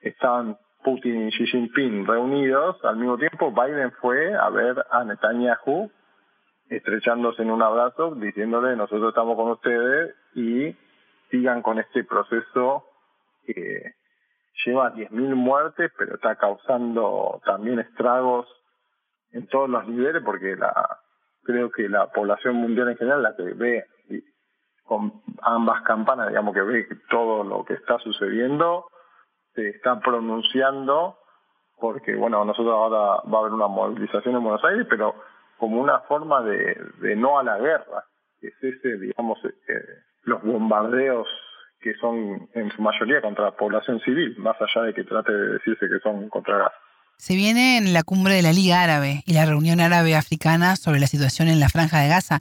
estaban 0.00 0.56
Putin 0.84 1.28
y 1.28 1.30
Xi 1.32 1.46
Jinping 1.46 2.06
reunidos, 2.06 2.76
al 2.84 2.96
mismo 2.96 3.18
tiempo 3.18 3.50
Biden 3.50 3.90
fue 4.00 4.34
a 4.34 4.48
ver 4.50 4.84
a 4.90 5.02
Netanyahu 5.04 5.90
estrechándose 6.68 7.42
en 7.42 7.50
un 7.50 7.62
abrazo, 7.62 8.14
diciéndole 8.14 8.76
nosotros 8.76 9.08
estamos 9.08 9.36
con 9.36 9.50
ustedes 9.50 10.14
y 10.34 10.76
sigan 11.30 11.62
con 11.62 11.78
este 11.78 12.04
proceso 12.04 12.84
que 13.44 13.94
lleva 14.64 14.92
10.000 14.94 15.34
muertes, 15.34 15.92
pero 15.96 16.14
está 16.14 16.36
causando 16.36 17.40
también 17.44 17.78
estragos 17.78 18.46
en 19.32 19.46
todos 19.48 19.68
los 19.68 19.86
niveles, 19.86 20.22
porque 20.24 20.56
la 20.56 21.00
creo 21.46 21.70
que 21.70 21.88
la 21.88 22.08
población 22.08 22.56
mundial 22.56 22.90
en 22.90 22.96
general, 22.96 23.22
la 23.22 23.36
que 23.36 23.44
ve 23.54 23.84
con 24.84 25.22
ambas 25.42 25.82
campanas, 25.82 26.28
digamos 26.28 26.54
que 26.54 26.62
ve 26.62 26.86
todo 27.10 27.44
lo 27.44 27.64
que 27.64 27.74
está 27.74 27.98
sucediendo, 27.98 28.86
se 29.54 29.70
está 29.70 29.98
pronunciando, 30.00 31.18
porque 31.78 32.14
bueno, 32.14 32.44
nosotros 32.44 32.72
ahora 32.72 33.22
va 33.28 33.38
a 33.38 33.40
haber 33.40 33.52
una 33.52 33.66
movilización 33.66 34.36
en 34.36 34.42
Buenos 34.42 34.64
Aires, 34.64 34.86
pero 34.88 35.14
como 35.58 35.80
una 35.80 36.00
forma 36.00 36.42
de, 36.42 36.78
de 37.00 37.16
no 37.16 37.38
a 37.38 37.42
la 37.42 37.58
guerra, 37.58 38.04
que 38.40 38.48
es 38.48 38.62
ese, 38.62 38.98
digamos, 38.98 39.38
eh, 39.44 39.52
los 40.24 40.42
bombardeos 40.42 41.26
que 41.80 41.94
son 41.94 42.48
en 42.54 42.70
su 42.72 42.82
mayoría 42.82 43.20
contra 43.20 43.44
la 43.44 43.56
población 43.56 44.00
civil, 44.00 44.34
más 44.38 44.56
allá 44.60 44.86
de 44.86 44.94
que 44.94 45.04
trate 45.04 45.32
de 45.32 45.52
decirse 45.54 45.88
que 45.88 46.00
son 46.00 46.28
contra. 46.28 46.72
Se 47.18 47.34
viene 47.34 47.78
en 47.78 47.94
la 47.94 48.02
cumbre 48.02 48.34
de 48.34 48.42
la 48.42 48.52
Liga 48.52 48.82
Árabe 48.82 49.22
y 49.26 49.32
la 49.32 49.46
reunión 49.46 49.80
árabe-africana 49.80 50.76
sobre 50.76 51.00
la 51.00 51.06
situación 51.06 51.48
en 51.48 51.60
la 51.60 51.70
franja 51.70 52.00
de 52.00 52.08
Gaza. 52.08 52.38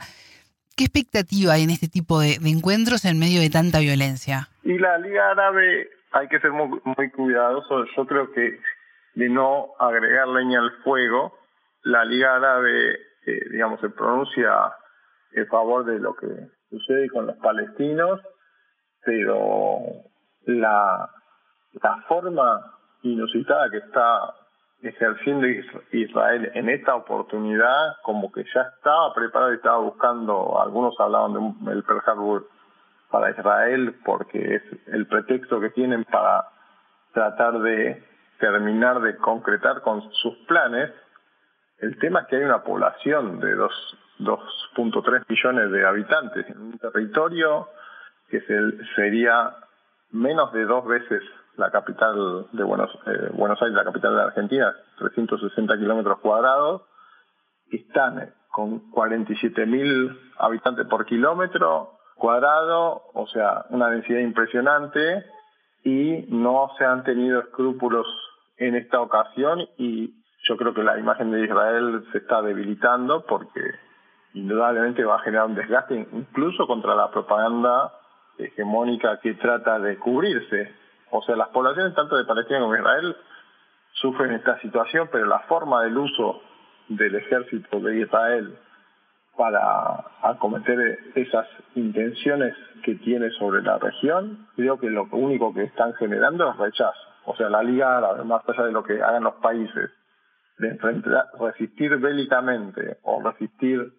¿Qué 0.76 0.84
expectativa 0.84 1.54
hay 1.54 1.64
en 1.64 1.70
este 1.70 1.88
tipo 1.88 2.20
de, 2.20 2.36
encuentros 2.44 3.06
en 3.06 3.18
medio 3.18 3.40
de 3.40 3.50
tanta 3.50 3.80
violencia? 3.80 4.50
Y 4.64 4.78
la 4.78 4.98
Liga 4.98 5.32
Árabe 5.32 5.90
hay 6.12 6.28
que 6.28 6.40
ser 6.42 6.52
muy, 6.52 6.82
muy 6.84 7.10
cuidadoso. 7.12 7.86
Yo 7.96 8.06
creo 8.06 8.32
que 8.34 8.60
de 9.14 9.30
no 9.30 9.70
agregar 9.80 10.28
leña 10.28 10.60
al 10.60 10.72
fuego, 10.84 11.34
la 11.84 12.04
Liga 12.04 12.36
Árabe, 12.36 13.00
eh, 13.26 13.50
digamos, 13.52 13.80
se 13.80 13.90
pronuncia 13.90 14.52
en 15.32 15.48
favor 15.48 15.86
de 15.86 16.00
lo 16.00 16.14
que 16.16 16.28
sucede 16.70 17.10
con 17.10 17.28
los 17.28 17.38
palestinos, 17.38 18.20
pero 19.06 19.80
la, 20.46 21.10
la 21.82 22.04
forma 22.10 22.74
inusitada 23.04 23.70
que 23.70 23.78
está 23.78 24.34
ejerciendo 24.82 25.48
Israel 25.92 26.52
en 26.54 26.70
esta 26.70 26.96
oportunidad, 26.96 27.96
como 28.04 28.32
que 28.32 28.44
ya 28.54 28.62
estaba 28.76 29.14
preparado 29.14 29.54
y 29.54 29.56
estaba 29.56 29.78
buscando, 29.78 30.62
algunos 30.62 31.00
hablaban 31.00 31.56
del 31.62 31.84
Pearl 31.84 32.04
Harbor 32.06 32.48
para 33.10 33.32
Israel, 33.32 33.96
porque 34.04 34.56
es 34.56 34.64
el 34.88 35.08
pretexto 35.08 35.60
que 35.60 35.70
tienen 35.70 36.04
para 36.06 36.46
tratar 37.14 37.60
de 37.60 38.04
terminar 38.40 39.02
de 39.02 39.16
concretar 39.18 39.82
con 39.82 40.02
sus 40.12 40.36
planes, 40.48 40.92
el 41.80 41.98
tema 42.00 42.22
es 42.22 42.28
que 42.28 42.36
hay 42.38 42.44
una 42.44 42.64
población 42.64 43.40
de 43.40 43.56
2.3 43.56 45.26
millones 45.28 45.72
de 45.72 45.86
habitantes 45.86 46.50
en 46.50 46.62
un 46.62 46.78
territorio 46.80 47.70
que 48.30 48.42
sería 48.96 49.56
menos 50.12 50.52
de 50.54 50.66
dos 50.66 50.86
veces 50.86 51.22
la 51.58 51.72
capital 51.72 52.48
de 52.52 52.64
Buenos, 52.64 52.92
eh, 53.08 53.30
Buenos 53.34 53.62
Aires, 53.62 53.76
la 53.76 53.84
capital 53.84 54.16
de 54.16 54.22
Argentina, 54.24 54.76
360 55.00 55.78
kilómetros 55.78 56.20
cuadrados, 56.20 56.84
están 57.72 58.34
con 58.50 58.92
47 58.92 59.66
mil 59.66 60.18
habitantes 60.38 60.88
por 60.88 61.06
kilómetro 61.06 61.92
cuadrado, 62.16 63.04
o 63.14 63.28
sea, 63.28 63.66
una 63.70 63.90
densidad 63.90 64.20
impresionante, 64.20 65.26
y 65.84 66.26
no 66.30 66.72
se 66.78 66.84
han 66.84 67.04
tenido 67.04 67.40
escrúpulos 67.40 68.08
en 68.58 68.76
esta 68.76 69.02
ocasión 69.02 69.68
y 69.78 70.16
yo 70.48 70.58
creo 70.58 70.74
que 70.74 70.84
la 70.84 70.98
imagen 70.98 71.32
de 71.32 71.44
Israel 71.44 72.06
se 72.12 72.20
está 72.20 72.42
debilitando 72.42 73.26
porque 73.26 73.62
indudablemente 74.34 75.04
va 75.04 75.18
a 75.18 75.24
generar 75.24 75.46
un 75.46 75.56
desgaste 75.56 76.08
incluso 76.12 76.68
contra 76.68 76.96
la 76.96 77.12
propaganda 77.12 77.94
hegemónica 78.38 79.20
que 79.20 79.36
trata 79.36 79.80
de 79.80 79.98
cubrirse. 79.98 80.74
O 81.18 81.22
sea, 81.24 81.36
las 81.36 81.50
poblaciones 81.50 81.96
tanto 81.96 82.18
de 82.18 82.26
Palestina 82.26 82.60
como 82.60 82.74
de 82.74 82.80
Israel 82.80 83.16
sufren 83.94 84.32
esta 84.34 84.60
situación, 84.60 85.10
pero 85.12 85.26
la 85.26 85.40
forma 85.42 85.84
del 85.84 85.98
uso 85.98 86.42
del 86.90 87.16
ejército 87.16 87.80
de 87.80 88.02
Israel 88.02 88.58
para 89.38 90.06
acometer 90.22 91.00
esas 91.16 91.48
intenciones 91.76 92.56
que 92.84 92.96
tiene 92.96 93.30
sobre 93.32 93.62
la 93.62 93.78
región, 93.78 94.48
creo 94.56 94.80
que 94.80 94.90
lo 94.90 95.08
único 95.12 95.54
que 95.54 95.64
están 95.64 95.94
generando 95.96 96.50
es 96.52 96.58
rechazo. 96.58 97.00
O 97.26 97.36
sea, 97.36 97.50
la 97.50 97.64
Liga 97.64 97.98
Árabe, 97.98 98.24
más 98.24 98.48
allá 98.48 98.64
de 98.64 98.72
lo 98.72 98.84
que 98.84 99.02
hagan 99.02 99.24
los 99.24 99.36
países, 99.36 99.92
de 100.58 100.78
resistir 101.40 101.98
bélicamente 101.98 102.98
o 103.04 103.22
resistir 103.22 103.92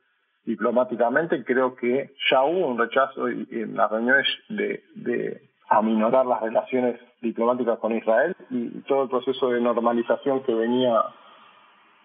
diplomáticamente, 0.47 1.45
creo 1.45 1.75
que 1.75 2.15
ya 2.31 2.45
hubo 2.45 2.69
un 2.69 2.79
rechazo 2.79 3.29
en 3.29 3.77
las 3.77 3.91
reuniones 3.91 4.27
de, 4.49 4.85
de 4.95 5.46
aminorar 5.69 6.27
las 6.27 6.41
relaciones 6.41 7.01
diplomáticas 7.21 7.79
con 7.79 7.93
Israel 7.93 8.37
y 8.51 8.81
todo 8.83 9.05
el 9.05 9.09
proceso 9.09 9.51
de 9.51 9.61
normalización 9.61 10.43
que 10.45 10.55
venía 10.55 11.03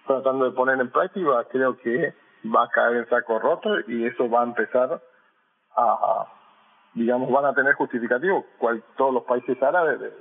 tratando 0.08 0.46
de 0.46 0.52
poner 0.52 0.80
en 0.80 0.90
práctica, 0.90 1.46
creo 1.52 1.78
que 1.78 2.14
va 2.46 2.64
a 2.64 2.70
caer 2.70 2.98
en 2.98 3.10
saco 3.10 3.40
roto 3.40 3.70
y 3.88 4.06
eso 4.06 4.30
va 4.30 4.42
a 4.42 4.46
empezar 4.46 5.02
a, 5.76 6.28
digamos, 6.94 7.32
van 7.32 7.46
a 7.46 7.54
tener 7.54 7.74
justificativo 7.76 8.46
cual, 8.58 8.84
todos 8.98 9.14
los 9.14 9.24
países 9.24 9.62
árabes 9.62 10.00
de 10.00 10.12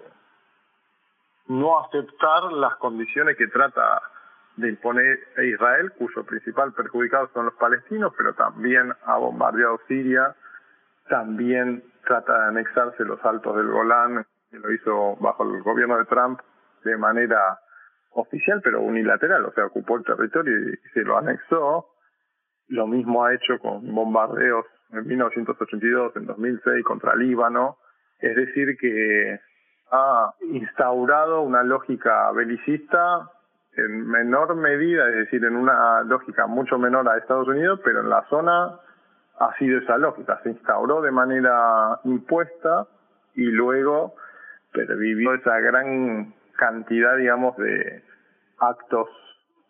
no 1.49 1.81
aceptar 1.81 2.53
las 2.53 2.77
condiciones 2.77 3.37
que 3.37 3.49
trata 3.49 4.03
de 4.57 4.69
imponer 4.69 5.19
a 5.39 5.43
Israel, 5.43 5.93
cuyo 5.99 6.25
principal 6.25 6.73
perjudicado 6.75 7.31
son 7.33 7.47
los 7.47 7.55
palestinos, 7.55 8.13
pero 8.17 8.35
también 8.35 8.93
ha 9.07 9.17
bombardeado 9.17 9.81
Siria, 9.89 10.37
también 11.09 11.83
trata 12.07 12.43
de 12.43 12.49
anexarse 12.49 13.05
los 13.05 13.25
altos 13.25 13.57
del 13.57 13.69
Golán, 13.69 14.25
que 14.51 14.59
lo 14.59 14.73
hizo 14.73 15.17
bajo 15.21 15.45
el 15.45 15.63
gobierno 15.63 15.99
de 15.99 16.05
Trump 16.07 16.41
de 16.85 16.97
manera 16.97 17.61
oficial, 18.11 18.61
pero 18.63 18.81
unilateral, 18.81 19.45
o 19.45 19.53
sea, 19.53 19.67
ocupó 19.67 19.97
el 19.97 20.05
territorio 20.05 20.71
y 20.71 20.77
se 20.93 21.03
lo 21.03 21.17
anexó. 21.19 21.87
Lo 22.69 22.87
mismo 22.87 23.25
ha 23.25 23.35
hecho 23.35 23.59
con 23.59 23.95
bombardeos 23.95 24.67
en 24.93 25.07
1982, 25.07 26.17
en 26.17 26.27
2006 26.27 26.85
contra 26.85 27.15
Líbano. 27.15 27.79
Es 28.19 28.37
decir, 28.37 28.77
que 28.79 29.41
ha 29.93 30.35
instaurado 30.53 31.43
una 31.43 31.63
lógica 31.63 32.31
belicista 32.33 33.31
en 33.73 34.07
menor 34.07 34.57
medida, 34.57 35.09
es 35.09 35.17
decir, 35.17 35.45
en 35.45 35.57
una 35.57 36.03
lógica 36.03 36.47
mucho 36.47 36.79
menor 36.79 37.09
a 37.09 37.19
Estados 37.19 37.49
Unidos, 37.49 37.81
pero 37.85 38.01
en 38.01 38.11
la 38.11 38.25
zona 38.29 38.79
ha 39.41 39.57
sido 39.59 39.79
esa 39.79 39.97
lógica. 39.97 40.39
Se 40.43 40.51
instauró 40.51 41.01
de 41.01 41.11
manera 41.11 41.99
impuesta 42.05 42.87
y 43.35 43.45
luego 43.45 44.15
pervivió 44.73 45.35
esa 45.35 45.59
gran 45.59 46.35
cantidad, 46.57 47.17
digamos, 47.17 47.57
de 47.57 48.05
actos 48.59 49.09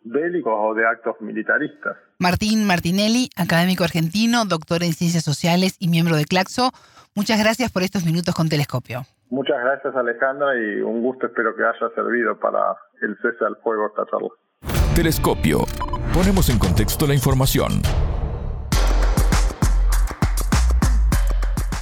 bélicos 0.03 0.53
o 0.55 0.73
de 0.73 0.85
actos 0.85 1.15
militaristas. 1.21 1.95
Martín 2.19 2.67
Martinelli, 2.67 3.29
académico 3.37 3.83
argentino, 3.83 4.45
doctor 4.45 4.83
en 4.83 4.93
ciencias 4.93 5.23
sociales 5.23 5.77
y 5.79 5.87
miembro 5.87 6.15
de 6.17 6.25
Claxo, 6.25 6.71
muchas 7.15 7.39
gracias 7.39 7.71
por 7.71 7.83
estos 7.83 8.05
minutos 8.05 8.35
con 8.35 8.49
Telescopio. 8.49 9.03
Muchas 9.29 9.57
gracias 9.63 9.95
Alejandra 9.95 10.57
y 10.57 10.81
un 10.81 11.01
gusto 11.01 11.27
espero 11.27 11.55
que 11.55 11.63
haya 11.63 11.95
servido 11.95 12.37
para 12.37 12.75
el 13.01 13.15
cese 13.21 13.45
al 13.45 13.55
fuego 13.63 13.87
esta 13.87 14.03
charla. 14.11 14.27
Telescopio. 14.93 15.59
Ponemos 16.13 16.49
en 16.49 16.59
contexto 16.59 17.07
la 17.07 17.13
información. 17.13 17.81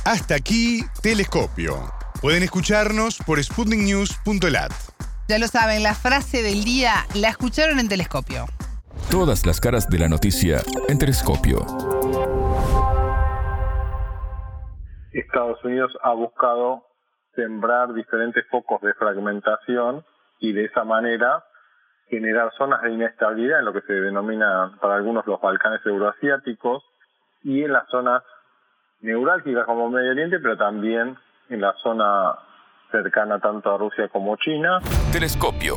Hasta 0.10 0.34
aquí, 0.34 0.82
Telescopio. 1.04 1.76
Pueden 2.20 2.42
escucharnos 2.42 3.20
por 3.28 3.38
sputniknews.lat. 3.38 4.72
Ya 5.28 5.38
lo 5.38 5.46
saben, 5.46 5.84
la 5.84 5.94
frase 5.94 6.42
del 6.42 6.64
día 6.64 7.06
la 7.14 7.30
escucharon 7.30 7.78
en 7.78 7.88
Telescopio. 7.90 8.46
Todas 9.12 9.46
las 9.46 9.62
caras 9.62 9.88
de 9.88 10.00
la 10.00 10.10
noticia 10.10 10.62
en 10.88 10.98
Telescopio. 10.98 11.60
Estados 15.14 15.64
Unidos 15.64 15.96
ha 16.02 16.14
buscado 16.14 16.88
sembrar 17.36 17.94
diferentes 17.94 18.44
focos 18.50 18.82
de 18.82 18.96
fragmentación 18.96 20.04
y 20.40 20.54
de 20.54 20.66
esa 20.66 20.86
manera 20.86 21.44
generar 22.08 22.52
zonas 22.58 22.82
de 22.82 22.94
inestabilidad 22.94 23.60
en 23.60 23.66
lo 23.66 23.74
que 23.74 23.82
se 23.82 23.94
denomina 23.94 24.76
para 24.82 24.96
algunos 24.96 25.28
los 25.28 25.40
Balcanes 25.40 25.86
euroasiáticos 25.86 26.82
y 27.44 27.62
en 27.64 27.74
las 27.74 27.88
zonas 27.90 28.24
neurálgicas 29.02 29.66
como 29.66 29.90
Medio 29.90 30.12
Oriente, 30.12 30.40
pero 30.40 30.58
también 30.58 31.18
en 31.50 31.62
la 31.62 31.74
zona 31.82 32.36
cercana 32.92 33.40
tanto 33.40 33.74
a 33.74 33.78
Rusia 33.78 34.08
como 34.08 34.36
China. 34.38 34.80
Telescopio. 35.12 35.76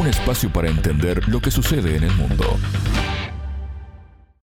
Un 0.00 0.06
espacio 0.06 0.50
para 0.52 0.68
entender 0.68 1.28
lo 1.28 1.40
que 1.40 1.50
sucede 1.50 1.96
en 1.96 2.04
el 2.04 2.12
mundo. 2.12 2.44